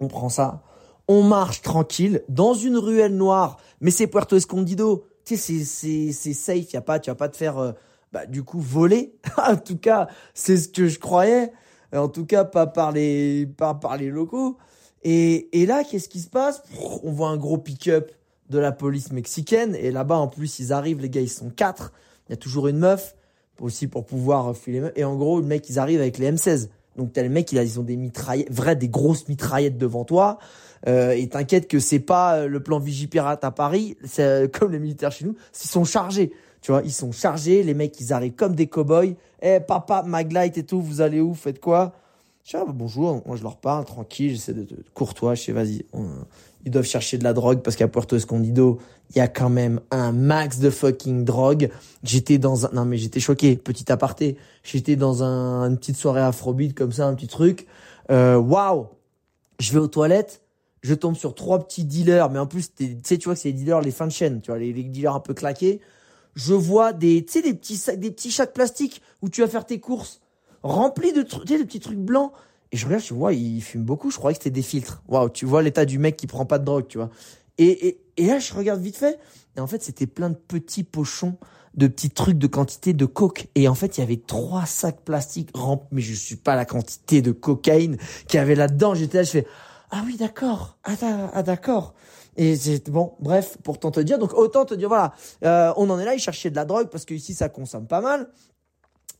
[0.00, 0.62] On prend ça.
[1.08, 3.58] On marche tranquille dans une ruelle noire.
[3.80, 5.04] Mais c'est Puerto Escondido.
[5.24, 6.72] Tu sais, c'est, c'est, safe.
[6.72, 7.72] Y a pas, tu vas pas te faire, euh,
[8.12, 9.14] bah, du coup, voler.
[9.36, 11.52] en tout cas, c'est ce que je croyais.
[11.94, 14.56] En tout cas, pas par les, pas par les locaux.
[15.02, 16.62] Et, et là, qu'est-ce qui se passe?
[17.02, 18.12] On voit un gros pick-up
[18.52, 19.74] de la police mexicaine.
[19.74, 21.92] Et là-bas, en plus, ils arrivent, les gars, ils sont quatre.
[22.28, 23.16] Il y a toujours une meuf,
[23.60, 24.90] aussi pour pouvoir filer.
[24.94, 26.68] Et en gros, le mec, ils arrivent avec les M16.
[26.96, 30.38] Donc t'as le mec, ils ont des mitraillettes, vrai des grosses mitraillettes devant toi.
[30.86, 34.72] Euh, et t'inquiète que c'est pas euh, le plan Vigipirate à Paris, c'est euh, comme
[34.72, 36.32] les militaires chez nous, ils sont chargés.
[36.60, 39.14] Tu vois, ils sont chargés, les mecs, ils arrivent comme des cow-boys.
[39.40, 41.92] Eh, papa, Maglite et tout, vous allez où, faites quoi?
[42.44, 45.52] Je dis, ah, bah, bonjour, moi je leur parle, tranquille, j'essaie de, courtois, je sais,
[45.52, 45.84] vas-y,
[46.64, 48.78] ils doivent chercher de la drogue parce qu'à Puerto Escondido,
[49.10, 51.70] il y a quand même un max de fucking drogue.
[52.02, 54.36] J'étais dans un, non mais j'étais choqué, petit aparté.
[54.62, 57.66] J'étais dans un, une petite soirée afrobeat comme ça, un petit truc.
[58.10, 58.86] Euh, waouh!
[59.58, 60.42] Je vais aux toilettes,
[60.82, 63.48] je tombe sur trois petits dealers, mais en plus, tu sais, tu vois que c'est
[63.48, 65.80] les dealers, les fins de chaîne, tu vois, les, les dealers un peu claqués.
[66.34, 69.48] je vois des, tu sais, des petits sacs, des petits sacs plastiques où tu vas
[69.48, 70.20] faire tes courses,
[70.62, 72.32] remplis de, tu sais, des petits trucs blancs.
[72.72, 74.10] Et je regarde, je vois, il fume beaucoup.
[74.10, 75.02] Je croyais que c'était des filtres.
[75.06, 77.10] Waouh, tu vois l'état du mec qui prend pas de drogue, tu vois.
[77.58, 79.18] Et, et, et là, je regarde vite fait.
[79.56, 81.36] Et en fait, c'était plein de petits pochons
[81.74, 83.48] de petits trucs de quantité de coke.
[83.54, 85.88] Et en fait, il y avait trois sacs plastiques remplis.
[85.92, 87.96] Mais je suis pas la quantité de cocaïne
[88.26, 88.94] qu'il y avait là-dedans.
[88.94, 89.46] J'étais là, je fais,
[89.90, 90.78] ah oui, d'accord.
[90.84, 90.94] Ah,
[91.32, 91.94] ah d'accord.
[92.36, 94.18] Et c'est bon, bref, pour t'en te dire.
[94.18, 95.12] Donc autant te dire, voilà,
[95.44, 97.86] euh, on en est là, il cherchait de la drogue parce que ici ça consomme
[97.86, 98.30] pas mal.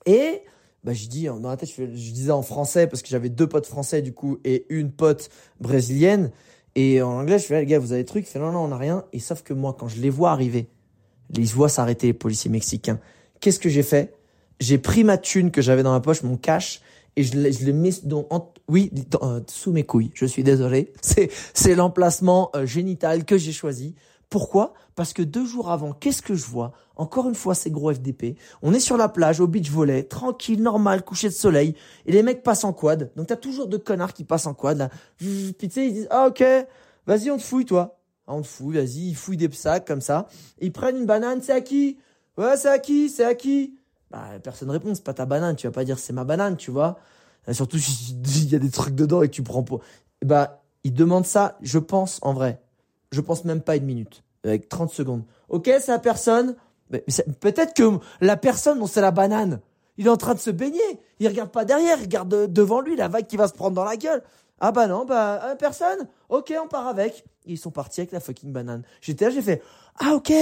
[0.07, 0.42] Et
[0.84, 3.66] bah je dis dans la tête, je, disais en français parce que j'avais deux potes
[3.66, 5.30] français du coup et une pote
[5.60, 6.30] brésilienne.
[6.74, 8.26] Et en anglais, je fais, les gars, vous avez des trucs?
[8.26, 9.04] Il fait, non, non, on n'a rien.
[9.12, 10.68] Et sauf que moi, quand je les vois arriver,
[11.30, 12.98] les vois s'arrêter, les policiers mexicains,
[13.40, 14.14] qu'est-ce que j'ai fait?
[14.58, 16.80] J'ai pris ma thune que j'avais dans ma poche, mon cash,
[17.16, 18.26] et je je l'ai mis dans,
[18.68, 18.90] oui,
[19.22, 20.10] euh, sous mes couilles.
[20.14, 20.92] Je suis désolé.
[21.02, 23.94] C'est, c'est l'emplacement euh, génital que j'ai choisi.
[24.32, 24.72] Pourquoi?
[24.94, 26.72] Parce que deux jours avant, qu'est-ce que je vois?
[26.96, 28.38] Encore une fois, c'est gros FDP.
[28.62, 31.74] On est sur la plage, au beach volley, tranquille, normal, coucher de soleil,
[32.06, 33.12] et les mecs passent en quad.
[33.14, 34.88] Donc t'as toujours deux connards qui passent en quad là.
[35.18, 36.42] Puis tu sais, ils disent ah ok,
[37.06, 37.98] vas-y on te fouille toi.
[38.26, 40.28] Ah, on te fouille, vas-y, ils fouillent des sacs comme ça.
[40.62, 41.98] Ils prennent une banane, c'est à qui?
[42.38, 43.10] Ouais, c'est à qui?
[43.10, 43.74] C'est à qui?
[44.10, 46.70] Bah, personne répond, c'est pas ta banane, tu vas pas dire c'est ma banane, tu
[46.70, 46.96] vois.
[47.50, 49.82] surtout s'il y a des trucs dedans et que tu prends pour.
[50.24, 52.62] Bah, il demande ça, je pense, en vrai.
[53.12, 54.24] Je pense même pas une minute.
[54.44, 55.22] Avec 30 secondes.
[55.48, 56.56] Ok, c'est la personne.
[56.90, 57.04] Mais
[57.40, 59.60] peut-être que la personne dont c'est la banane,
[59.98, 60.80] il est en train de se baigner.
[61.20, 63.84] Il regarde pas derrière, il regarde devant lui la vague qui va se prendre dans
[63.84, 64.22] la gueule.
[64.60, 66.08] Ah bah non, bah euh, personne.
[66.28, 67.24] Ok, on part avec.
[67.46, 68.82] ils sont partis avec la fucking banane.
[69.00, 69.62] J'étais là, j'ai fait
[69.98, 70.32] ah ok.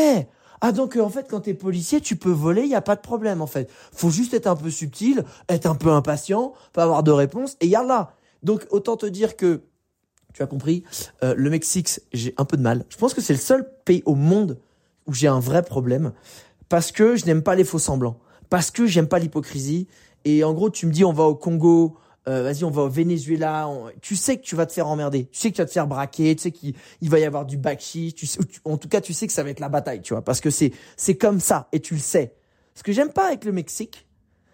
[0.61, 3.01] Ah donc euh, en fait quand t'es policier tu peux voler, y a pas de
[3.01, 3.71] problème en fait.
[3.93, 7.69] Faut juste être un peu subtil, être un peu impatient, pas avoir de réponse et
[7.69, 8.13] là.
[8.43, 9.63] Donc autant te dire que
[10.33, 10.85] tu as compris,
[11.23, 12.85] euh, le Mexique j'ai un peu de mal.
[12.89, 14.59] Je pense que c'est le seul pays au monde
[15.07, 16.13] où j'ai un vrai problème
[16.69, 18.19] parce que je n'aime pas les faux semblants,
[18.49, 19.89] parce que j'aime pas l'hypocrisie
[20.25, 21.97] et en gros tu me dis on va au Congo,
[22.29, 23.69] euh, vas-y, on va au Venezuela.
[24.03, 25.27] Tu sais que tu vas te faire emmerder.
[25.33, 26.37] Tu sais que tu vas te faire braquer.
[26.37, 28.15] Tu sais qu'il va y avoir du backshit.
[28.15, 30.23] Tu sais, en tout cas, tu sais que ça va être la bataille, tu vois,
[30.23, 32.35] parce que c'est c'est comme ça et tu le sais.
[32.75, 34.07] Ce que j'aime pas avec le Mexique,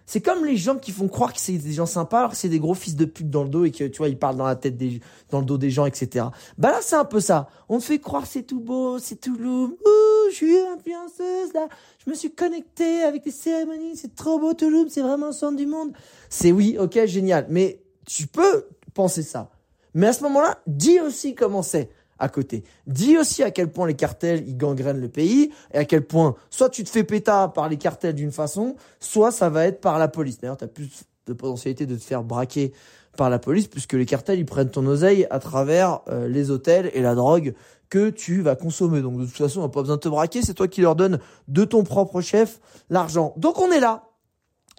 [0.06, 2.48] c'est comme les gens qui font croire que c'est des gens sympas alors que c'est
[2.48, 4.46] des gros fils de pute dans le dos et que tu vois ils parlent dans
[4.46, 5.00] la tête des
[5.30, 6.26] dans le dos des gens etc.
[6.56, 7.48] Bah là c'est un peu ça.
[7.68, 9.70] On te fait croire c'est tout beau, c'est tout lourd.
[9.70, 11.68] Ouh, je suis influenceuse là.
[12.04, 15.56] Je me suis connectée avec des cérémonies, c'est trop beau Toulouse, c'est vraiment le centre
[15.56, 15.92] du monde.
[16.30, 17.46] C'est oui, ok, génial.
[17.50, 19.50] Mais tu peux penser ça.
[19.92, 22.64] Mais à ce moment-là, dis aussi comment c'est à côté.
[22.86, 26.34] Dis aussi à quel point les cartels, ils gangrènent le pays, et à quel point,
[26.50, 29.98] soit tu te fais péta par les cartels d'une façon, soit ça va être par
[29.98, 30.38] la police.
[30.38, 32.72] D'ailleurs, tu as plus de potentialité de te faire braquer
[33.16, 36.90] par la police, puisque les cartels, ils prennent ton oseille à travers euh, les hôtels
[36.94, 37.54] et la drogue
[37.88, 39.00] que tu vas consommer.
[39.00, 40.96] Donc, de toute façon, on n'a pas besoin de te braquer, c'est toi qui leur
[40.96, 42.60] donnes de ton propre chef
[42.90, 43.32] l'argent.
[43.36, 44.04] Donc, on est là.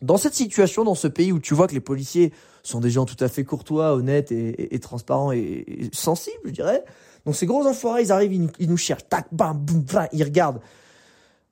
[0.01, 2.31] Dans cette situation, dans ce pays où tu vois que les policiers
[2.61, 6.83] sont des gens tout à fait courtois, honnêtes et, transparents et, et sensibles, je dirais,
[7.27, 10.61] donc ces gros enfoirés, ils arrivent, ils nous, cherchent, tac, bam, boum, bam, ils regardent.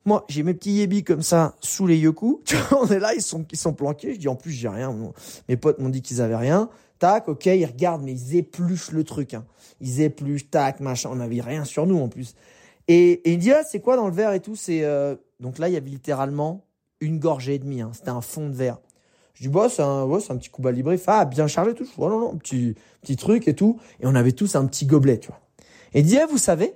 [0.05, 2.41] Moi, j'ai mes petits yébis comme ça sous les yoku.
[2.45, 4.13] Tu vois, on est là, ils sont, ils sont planqués.
[4.13, 4.95] Je dis en plus, j'ai rien.
[5.49, 6.69] Mes potes m'ont dit qu'ils avaient rien.
[6.97, 9.33] Tac, ok, ils regardent, mais ils épluchent le truc.
[9.33, 9.43] Hein.
[9.81, 11.09] Ils épluchent, tac, machin.
[11.11, 12.35] On n'avait rien sur nous en plus.
[12.87, 14.55] Et, et il dit ah, c'est quoi dans le verre et tout?
[14.55, 15.17] C'est euh...
[15.41, 16.63] donc là, il y avait littéralement
[17.01, 17.81] une gorgée et demie.
[17.81, 17.91] Hein.
[17.93, 18.77] C'était un fond de verre.
[19.33, 20.95] Je dis bah c'est un, ouais, c'est un petit coup libre.
[21.07, 21.85] Ah bien chargé tout.
[21.97, 23.77] Oh, non non, petit petit truc et tout.
[23.99, 25.41] Et on avait tous un petit gobelet, tu vois.
[25.95, 26.75] Et dit, vous savez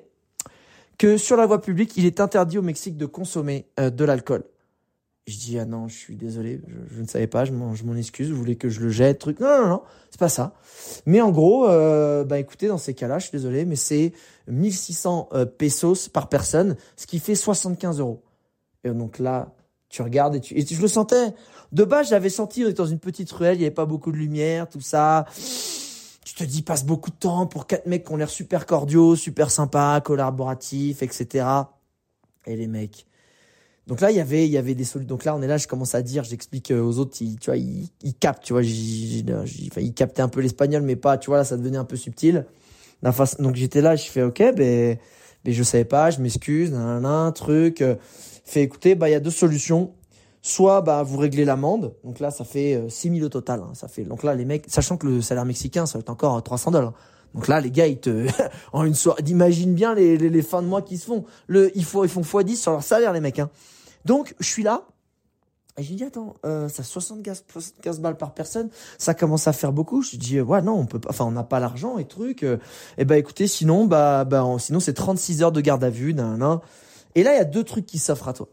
[0.98, 4.46] que sur la voie publique, il est interdit au Mexique de consommer euh, de l'alcool.
[5.28, 8.38] Je dis, ah non, je suis désolé, je, ne savais pas, je m'en, excuse, vous
[8.38, 9.42] voulez que je le jette, truc.
[9.42, 10.56] Non, non, non, c'est pas ça.
[11.06, 14.14] Mais en gros, euh, bah écoutez, dans ces cas-là, je suis désolé, mais c'est
[14.48, 18.24] 1600 euh, pesos par personne, ce qui fait 75 euros.
[18.86, 19.54] Et donc là,
[19.90, 21.34] tu regardes et tu, et je le sentais.
[21.74, 24.12] De base, j'avais senti, on était dans une petite ruelle, il n'y avait pas beaucoup
[24.12, 25.26] de lumière, tout ça
[26.46, 29.52] te dis, passe beaucoup de temps pour quatre mecs qui ont l'air super cordiaux, super
[29.52, 31.46] sympas, collaboratifs, etc.
[32.46, 33.06] Et les mecs.
[33.88, 35.08] Donc là, il y avait, il y avait des solutions.
[35.10, 37.58] Donc là, on est là, je commence à dire, j'explique euh, aux autres, tu vois,
[37.58, 41.44] ils, ils captent, tu vois, ils captaient un peu l'espagnol, mais pas, tu vois, là,
[41.44, 42.46] ça devenait un peu subtil.
[43.40, 44.98] Donc j'étais là, je fais, ok, ben,
[45.44, 47.82] ben je savais pas, je m'excuse, un truc.
[47.82, 47.96] Euh,
[48.50, 49.94] fait écouter, bah, il y a deux solutions
[50.42, 51.94] soit bah vous réglez l'amende.
[52.04, 53.72] Donc là ça fait 6 euh, 000 au total hein.
[53.74, 56.42] ça fait donc là les mecs sachant que le salaire mexicain ça va être encore
[56.42, 56.94] 300 dollars.
[57.36, 58.28] Donc là les gars ils te
[58.74, 61.26] en une soirée imagine bien les, les, les, fins de mois qui se font.
[61.48, 63.50] Le ils font ils font x10 sur leur salaire les mecs hein.
[64.06, 64.84] donc je suis là.
[65.78, 68.70] Et j'ai dit attends euh, ça 75 75 balles par personne.
[68.98, 70.02] Ça commence à faire beaucoup.
[70.02, 72.58] Je dis ouais non on peut pas enfin on n'a pas l'argent et truc euh,
[72.98, 76.60] et bah écoutez sinon bah bah sinon c'est 36 heures de garde à vue nan.
[77.16, 78.50] et là il y a deux trucs qui s'offrent à toi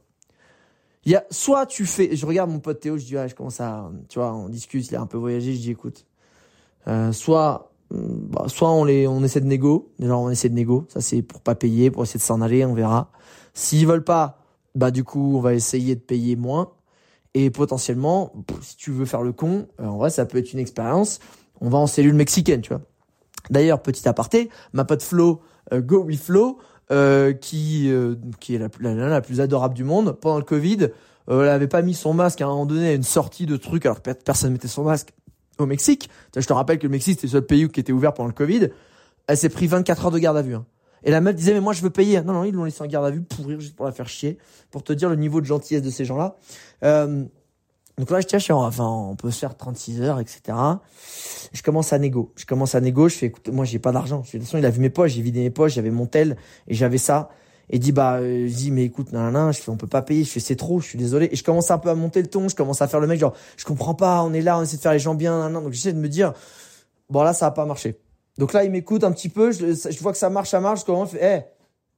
[1.07, 3.35] Il y a, soit tu fais, je regarde mon pote Théo, je dis, ouais, je
[3.37, 6.05] commence à, tu vois, on discute, il a un peu voyagé, je dis, écoute,
[6.89, 10.85] euh, soit, bah, soit on les, on essaie de négo, genre on essaie de négo,
[10.89, 13.13] ça c'est pour pas payer, pour essayer de s'en aller, on verra.
[13.55, 14.43] S'ils veulent pas,
[14.75, 16.73] bah du coup on va essayer de payer moins,
[17.35, 20.59] et potentiellement, si tu veux faire le con, euh, en vrai ça peut être une
[20.59, 21.21] expérience,
[21.61, 22.83] on va en cellule mexicaine, tu vois.
[23.49, 25.41] D'ailleurs, petit aparté, ma pote Flo,
[25.73, 26.59] euh, Go with Flo,
[26.93, 30.89] euh, qui euh, qui est la, la, la, plus adorable du monde pendant le Covid.
[31.29, 33.57] Euh, elle avait pas mis son masque à un moment donné à une sortie de
[33.57, 35.13] truc alors que personne mettait son masque
[35.59, 36.09] au Mexique.
[36.37, 38.35] Je te rappelle que le Mexique c'était le seul pays qui était ouvert pendant le
[38.35, 38.69] Covid.
[39.27, 40.55] Elle s'est pris 24 heures de garde à vue.
[40.55, 40.65] Hein.
[41.03, 42.23] Et la meuf disait mais moi je veux payer.
[42.23, 44.09] Non non ils l'ont laissé en garde à vue pour rire juste pour la faire
[44.09, 44.39] chier,
[44.71, 46.37] pour te dire le niveau de gentillesse de ces gens-là.
[46.85, 47.25] Euh,
[47.99, 50.41] donc là, je tiens, enfin, on peut se faire 36 heures, etc.
[51.53, 52.31] Je commence à négo.
[52.37, 53.09] Je commence à négo.
[53.09, 54.21] Je fais, écoute, moi, j'ai pas d'argent.
[54.21, 55.13] De toute façon, il a vu mes poches.
[55.13, 55.73] J'ai vidé mes poches.
[55.75, 56.37] J'avais mon tel
[56.69, 57.31] et j'avais ça.
[57.71, 60.03] Et dit, bah, euh, je dis, mais écoute, nan, nan, je fais, on peut pas
[60.03, 60.25] payer.
[60.25, 60.79] Je fais, c'est trop.
[60.79, 61.31] Je suis désolé.
[61.33, 62.49] Et je commence un peu à monter le ton.
[62.49, 64.23] Je commence à faire le mec, genre, je comprends pas.
[64.23, 65.65] On est là, on essaie de faire les gens bien, nan, nan.
[65.65, 66.35] Donc j'essaie de me dire,
[67.09, 67.99] bon, là, ça a pas marché.
[68.37, 69.53] Donc là, il m'écoute un petit peu.
[69.53, 70.81] Je, je, vois que ça marche, ça marche.
[70.81, 71.45] Je commence, hey,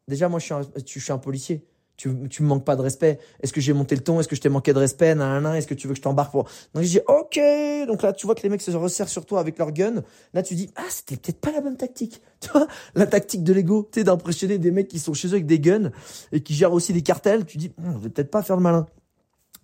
[0.07, 1.67] déjà, moi, je suis un, je suis un policier
[1.99, 3.18] tu, tu me manques pas de respect.
[3.42, 4.20] Est-ce que j'ai monté le ton?
[4.20, 5.09] Est-ce que je t'ai manqué de respect?
[5.09, 6.44] Est-ce que tu veux que je t'embarque pour?
[6.72, 7.40] Donc je dis ok.
[7.88, 10.05] Donc là, tu vois que les mecs se resserrent sur toi avec leur gun.
[10.32, 12.22] Là, tu dis ah, c'était peut-être pas la bonne tactique.
[12.40, 15.46] Tu vois, la tactique de l'ego, tu d'impressionner des mecs qui sont chez eux avec
[15.46, 15.90] des guns
[16.30, 17.44] et qui gèrent aussi des cartels.
[17.44, 18.86] Tu dis, on va peut-être pas faire le malin.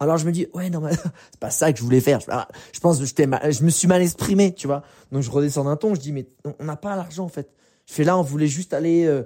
[0.01, 0.91] Alors je me dis ouais non mais
[1.31, 2.19] c'est pas ça que je voulais faire.
[2.19, 4.83] Je, pense que je, je me suis mal exprimé, tu vois.
[5.13, 6.27] Donc je redescends d'un ton, je dis mais
[6.59, 7.49] on n'a pas l'argent en fait.
[7.87, 9.23] Je fais là, on voulait juste aller euh,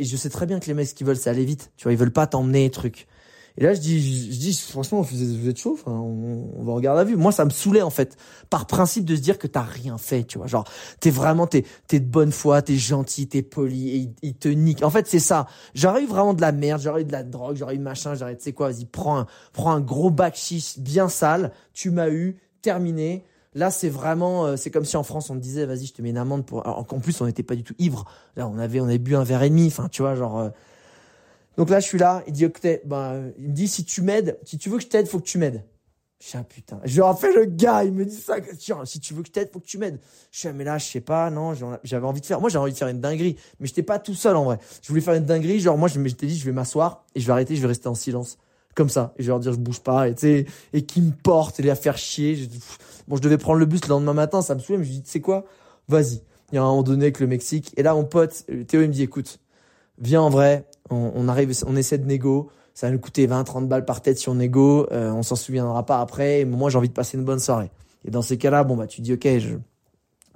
[0.00, 1.70] je sais très bien que les mecs, ce qu'ils veulent, c'est aller vite.
[1.76, 3.06] Tu vois, ils veulent pas t'emmener, truc.
[3.58, 7.04] Et là, je dis, je, dis, franchement, vous êtes chaud, on, on va regarder la
[7.04, 7.16] vue.
[7.16, 8.18] Moi, ça me saoulait, en fait,
[8.50, 10.46] par principe de se dire que t'as rien fait, tu vois.
[10.46, 10.64] Genre,
[11.00, 14.82] t'es vraiment, t'es, t'es de bonne foi, t'es gentil, t'es poli, et ils te niquent.
[14.82, 15.46] En fait, c'est ça.
[15.74, 18.36] J'aurais eu vraiment de la merde, j'aurais eu de la drogue, j'aurais eu machin, j'aurais,
[18.36, 22.10] tu sais quoi, vas-y, prends un, prends un gros bac chiche bien sale, tu m'as
[22.10, 23.24] eu, terminé.
[23.56, 26.02] Là, c'est vraiment, euh, c'est comme si en France on te disait, vas-y, je te
[26.02, 26.66] mets une amende pour.
[26.66, 28.04] en plus, on n'était pas du tout ivre.
[28.36, 29.68] Là, on avait, on avait bu un verre et demi.
[29.68, 30.38] Enfin, tu vois, genre.
[30.38, 30.50] Euh.
[31.56, 32.22] Donc là, je suis là.
[32.26, 34.88] Il dit, ok, bah, il me dit, si tu m'aides, si tu veux que je
[34.88, 35.64] t'aide, faut que tu m'aides.
[36.20, 36.80] Je suis ah, putain.
[36.84, 38.36] Je rappelle le gars, il me dit ça.
[38.84, 40.00] Si tu veux que je t'aide, faut que tu m'aides.
[40.30, 42.42] Je suis mais là, je sais pas, non, j'avais envie de faire.
[42.42, 44.58] Moi, j'avais envie de faire une dinguerie, mais j'étais pas tout seul en vrai.
[44.82, 47.26] Je voulais faire une dinguerie, genre moi, je m'étais dit, je vais m'asseoir et je
[47.26, 48.36] vais arrêter, je vais rester en silence
[48.76, 49.12] comme ça.
[49.16, 51.58] Et je vais leur dire, je bouge pas, et tu sais, et qui me porte,
[51.58, 52.48] et les faire chier.
[53.08, 55.02] bon, je devais prendre le bus le lendemain matin, ça me saoulait, mais je dis,
[55.02, 55.44] tu sais quoi,
[55.88, 56.20] vas-y.
[56.52, 57.72] Il y a un moment donné avec le Mexique.
[57.76, 59.40] Et là, mon pote, euh, Théo, il me dit, écoute,
[59.98, 62.50] viens en vrai, on, arrive, on essaie de négo.
[62.74, 64.86] Ça va nous coûter 20, 30 balles par tête si on négo.
[64.92, 66.44] Euh, on s'en souviendra pas après.
[66.44, 67.72] Mais moi, j'ai envie de passer une bonne soirée.
[68.04, 69.56] Et dans ces cas-là, bon, bah, tu dis, ok, je,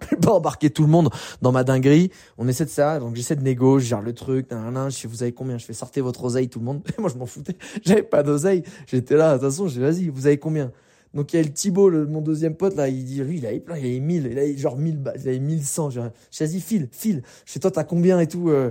[0.11, 1.11] je pas embarquer tout le monde
[1.43, 2.11] dans ma dinguerie.
[2.39, 4.97] On essaie de ça, donc j'essaie de négo, je gère le truc, nan, nan, je
[4.97, 5.59] fais, vous avez combien?
[5.59, 6.83] Je fais sortir votre oseille, tout le monde.
[6.97, 7.57] Et moi, je m'en foutais.
[7.85, 8.63] J'avais pas d'oseille.
[8.87, 10.73] J'étais là, de toute façon, j'ai vas-y, vous avez combien?
[11.15, 13.59] Donc il y a le Thibaut, mon deuxième pote là, il dit lui il avait
[13.59, 15.91] plein, il avait 1000, il avait genre 1000 balles, il avait 1100.
[16.31, 17.23] J'ai dit file, file.
[17.45, 18.71] Je fais toi t'as combien et tout euh,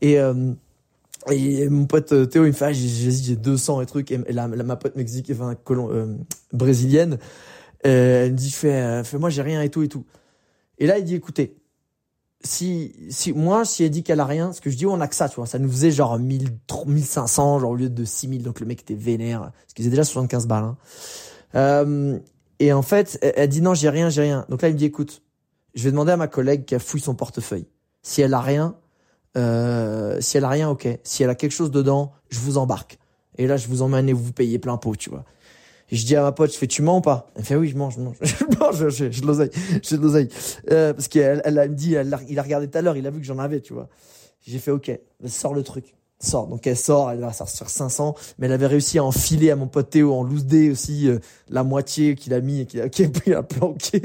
[0.00, 0.52] et euh,
[1.30, 4.18] et mon pote euh, Théo il me fait ah, j'ai j'ai 200 et trucs et
[4.28, 6.18] la, ma pote mexicaine enfin colon,
[6.52, 7.18] brésilienne
[7.82, 10.04] elle me dit fais, fais moi j'ai rien et tout et tout.
[10.80, 11.56] Et là, il dit, écoutez,
[12.42, 15.06] si, si, moi, si elle dit qu'elle a rien, ce que je dis, on a
[15.06, 16.50] que ça, tu vois, ça nous faisait genre 1000,
[16.86, 20.04] 1500, genre au lieu de 6000, donc le mec était vénère, parce qu'il faisait déjà
[20.04, 20.76] 75 balles, hein.
[21.54, 22.18] Euh,
[22.60, 24.44] et en fait, elle, dit non, j'ai rien, j'ai rien.
[24.48, 25.22] Donc là, il me dit, écoute,
[25.74, 27.66] je vais demander à ma collègue qui a fouillé son portefeuille.
[28.02, 28.76] Si elle a rien,
[29.36, 30.86] euh, si elle a rien, ok.
[31.02, 32.98] Si elle a quelque chose dedans, je vous embarque.
[33.38, 35.24] Et là, je vous emmène et vous payez plein pot, tu vois.
[35.90, 37.30] Je dis à ma pote, je fais, tu mens ou pas?
[37.34, 38.16] Elle fait, oui, je mange, je mange.
[38.22, 39.50] je mange, j'ai de l'oseille,
[39.82, 40.28] j'ai de l'oseille.
[40.70, 41.96] Euh, parce qu'elle elle, me dit,
[42.28, 43.88] il a regardé tout à l'heure, il a vu que j'en avais, tu vois.
[44.46, 45.94] J'ai fait, ok, sors le truc.
[46.22, 46.48] Sors.
[46.48, 49.68] Donc elle sort, elle va sortir 500, mais elle avait réussi à enfiler à mon
[49.68, 51.18] pote Théo en loose day aussi euh,
[51.48, 54.02] la moitié qu'il a mis et qu'il a, qu'il a planquer.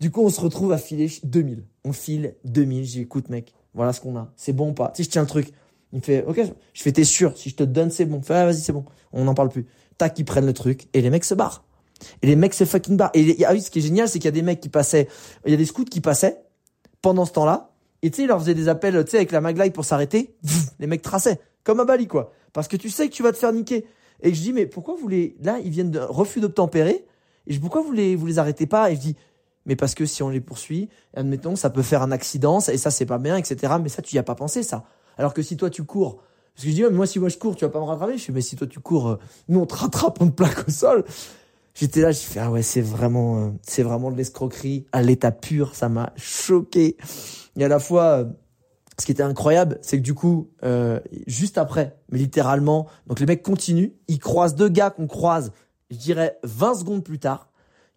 [0.00, 1.62] Du coup, on se retrouve à filer 2000.
[1.84, 2.84] On file 2000.
[2.84, 4.32] J'ai écoute mec, voilà ce qu'on a.
[4.36, 4.92] C'est bon ou pas?
[4.96, 5.52] Sais, je tiens le truc.
[5.92, 6.40] Il me fait, ok,
[6.72, 8.20] je fais, t'es sûr, si je te donne, c'est bon.
[8.20, 8.84] Fais, ah, vas-y, c'est bon.
[9.12, 9.64] On n'en parle plus
[9.98, 11.64] tac, ils prennent le truc, et les mecs se barrent.
[12.22, 13.10] Et les mecs se fucking barrent.
[13.14, 15.08] Et ah oui, ce qui est génial, c'est qu'il y a des mecs qui passaient,
[15.46, 16.42] il y a des scouts qui passaient
[17.02, 17.70] pendant ce temps-là,
[18.02, 20.36] et tu sais, ils leur faisaient des appels, tu sais, avec la maglite pour s'arrêter.
[20.78, 22.32] Les mecs traçaient, comme à Bali, quoi.
[22.52, 23.86] Parce que tu sais que tu vas te faire niquer.
[24.22, 27.06] Et je dis, mais pourquoi vous les, là, ils viennent de refus d'obtempérer,
[27.46, 28.90] et je, pourquoi vous les, vous les arrêtez pas?
[28.90, 29.16] Et je dis,
[29.66, 32.90] mais parce que si on les poursuit, admettons, ça peut faire un accident, et ça,
[32.90, 33.74] c'est pas bien, etc.
[33.82, 34.84] Mais ça, tu y as pas pensé, ça.
[35.16, 36.22] Alors que si toi, tu cours,
[36.54, 38.16] parce que je dis, moi, si moi je cours, tu vas pas me rattraper.
[38.16, 40.68] Je fais, mais si toi tu cours, euh, nous on te rattrape, on te plaque
[40.68, 41.04] au sol.
[41.74, 45.32] J'étais là, j'ai fait, ah ouais, c'est vraiment, euh, c'est vraiment de l'escroquerie à l'état
[45.32, 45.74] pur.
[45.74, 46.96] Ça m'a choqué.
[47.56, 48.24] Et à la fois, euh,
[48.98, 53.26] ce qui était incroyable, c'est que du coup, euh, juste après, mais littéralement, donc les
[53.26, 55.52] mecs continuent, ils croisent deux gars qu'on croise,
[55.90, 57.50] je dirais 20 secondes plus tard,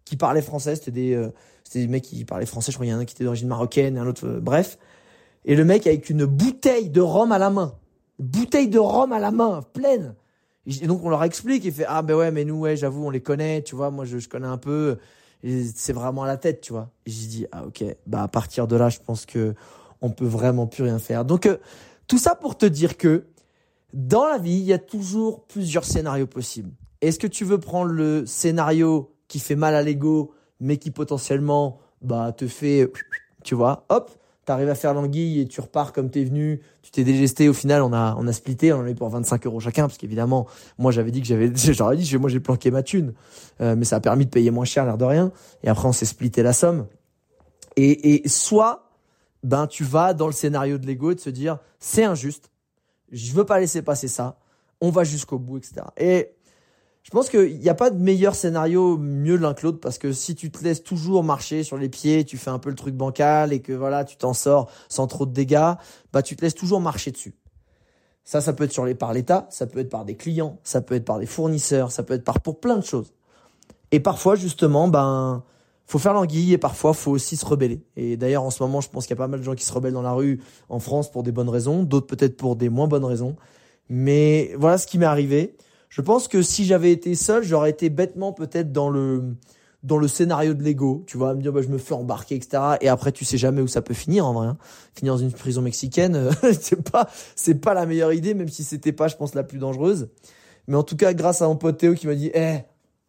[0.04, 1.32] qui parlaient français, c'était des, euh,
[1.64, 3.24] c'était des mecs qui parlaient français, je crois qu'il y en a un qui était
[3.24, 4.78] d'origine marocaine un autre, bref.
[5.44, 7.74] Et le mec avec une bouteille de rhum à la main,
[8.18, 10.14] bouteille de rhum à la main, pleine.
[10.66, 13.10] Et donc on leur explique, il fait ah ben ouais mais nous ouais j'avoue on
[13.10, 14.98] les connaît, tu vois, moi je, je connais un peu,
[15.42, 16.90] c'est vraiment à la tête, tu vois.
[17.06, 19.54] Et j'ai dit ah ok, bah à partir de là je pense que
[20.02, 21.24] on peut vraiment plus rien faire.
[21.24, 21.56] Donc euh,
[22.06, 23.24] tout ça pour te dire que
[23.94, 26.70] dans la vie il y a toujours plusieurs scénarios possibles.
[27.00, 31.78] Est-ce que tu veux prendre le scénario qui fait mal à l'ego mais qui potentiellement
[32.02, 32.90] bah te fait
[33.44, 34.10] tu vois hop
[34.48, 37.82] t'arrives à faire l'anguille et tu repars comme t'es venu, tu t'es dégesté, au final
[37.82, 40.46] on a on a splitté, on en est pour 25 euros chacun, parce qu'évidemment
[40.78, 43.12] moi j'avais dit que j'avais, j'aurais dit moi j'ai planqué ma thune,
[43.60, 45.32] euh, mais ça a permis de payer moins cher l'air de rien,
[45.62, 46.86] et après on s'est splitté la somme.
[47.76, 48.90] Et, et soit
[49.42, 52.50] ben tu vas dans le scénario de l'ego et de se dire c'est injuste,
[53.12, 54.38] je veux pas laisser passer ça,
[54.80, 55.82] on va jusqu'au bout, etc.
[55.98, 56.30] Et
[57.08, 60.12] je pense qu'il n'y a pas de meilleur scénario mieux l'un que l'autre parce que
[60.12, 62.94] si tu te laisses toujours marcher sur les pieds, tu fais un peu le truc
[62.94, 65.72] bancal et que voilà, tu t'en sors sans trop de dégâts,
[66.12, 67.34] bah tu te laisses toujours marcher dessus.
[68.24, 70.82] Ça, ça peut être sur les par l'État, ça peut être par des clients, ça
[70.82, 73.14] peut être par des fournisseurs, ça peut être par pour plein de choses.
[73.90, 75.42] Et parfois, justement, ben,
[75.86, 77.80] faut faire l'anguille et parfois faut aussi se rebeller.
[77.96, 79.64] Et d'ailleurs, en ce moment, je pense qu'il y a pas mal de gens qui
[79.64, 82.68] se rebellent dans la rue en France pour des bonnes raisons, d'autres peut-être pour des
[82.68, 83.34] moins bonnes raisons.
[83.88, 85.56] Mais voilà ce qui m'est arrivé.
[85.88, 89.34] Je pense que si j'avais été seul, j'aurais été bêtement peut-être dans le
[89.84, 92.62] dans le scénario de l'ego, tu vois, me dire bah, je me fais embarquer, etc.
[92.80, 94.48] Et après tu sais jamais où ça peut finir en vrai.
[94.48, 94.58] Hein.
[94.94, 98.64] Finir dans une prison mexicaine, euh, c'est pas c'est pas la meilleure idée, même si
[98.64, 100.08] c'était pas, je pense, la plus dangereuse.
[100.66, 102.58] Mais en tout cas, grâce à mon pote Théo qui m'a dit, eh,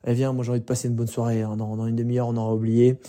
[0.08, 1.42] eh viens, moi j'ai envie de passer une bonne soirée.
[1.42, 1.58] Hein.
[1.58, 3.00] Dans, une demi-heure, on aura oublié.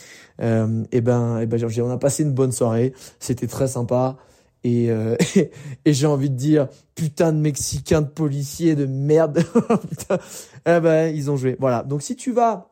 [0.40, 2.92] Euh, et ben, et ben, on a passé une bonne soirée.
[3.20, 4.16] C'était très sympa.
[4.64, 5.16] Et, euh,
[5.84, 9.42] et j'ai envie de dire, putain de Mexicains, de policiers, de merde.
[10.66, 11.56] eh ben, ils ont joué.
[11.58, 11.82] Voilà.
[11.82, 12.70] Donc si tu vas,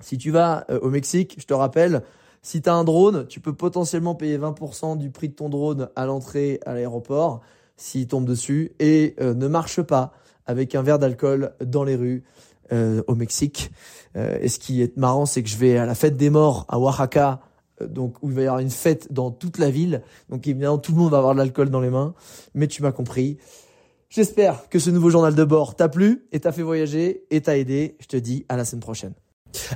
[0.00, 2.02] si tu vas euh, au Mexique, je te rappelle,
[2.42, 5.88] si tu as un drone, tu peux potentiellement payer 20% du prix de ton drone
[5.94, 7.40] à l'entrée à l'aéroport
[7.76, 8.72] s'il tombe dessus.
[8.80, 10.12] Et euh, ne marche pas
[10.46, 12.24] avec un verre d'alcool dans les rues.
[13.06, 13.70] au Mexique.
[14.14, 16.78] et ce qui est marrant, c'est que je vais à la fête des morts à
[16.78, 17.42] Oaxaca
[17.80, 20.02] donc où il va y avoir une fête dans toute la ville.
[20.28, 22.14] Donc évidemment, tout le monde va avoir de l'alcool dans les mains.
[22.54, 23.38] Mais tu m'as compris.
[24.08, 27.56] J'espère que ce nouveau journal de bord t'a plu et t'a fait voyager et t'a
[27.56, 27.96] aidé.
[28.00, 29.14] Je te dis à la semaine prochaine.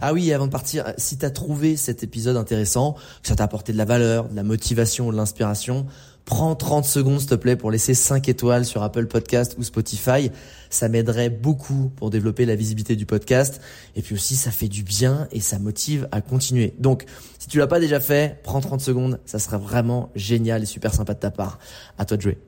[0.00, 3.72] Ah oui, avant de partir, si t'as trouvé cet épisode intéressant, que ça t'a apporté
[3.72, 5.86] de la valeur, de la motivation, de l'inspiration,
[6.26, 10.32] Prends 30 secondes, s'il te plaît, pour laisser 5 étoiles sur Apple Podcast ou Spotify.
[10.70, 13.60] Ça m'aiderait beaucoup pour développer la visibilité du podcast.
[13.94, 16.74] Et puis aussi, ça fait du bien et ça motive à continuer.
[16.80, 17.04] Donc,
[17.38, 19.20] si tu l'as pas déjà fait, prends 30 secondes.
[19.24, 21.60] Ça serait vraiment génial et super sympa de ta part.
[21.96, 22.38] À toi de jouer.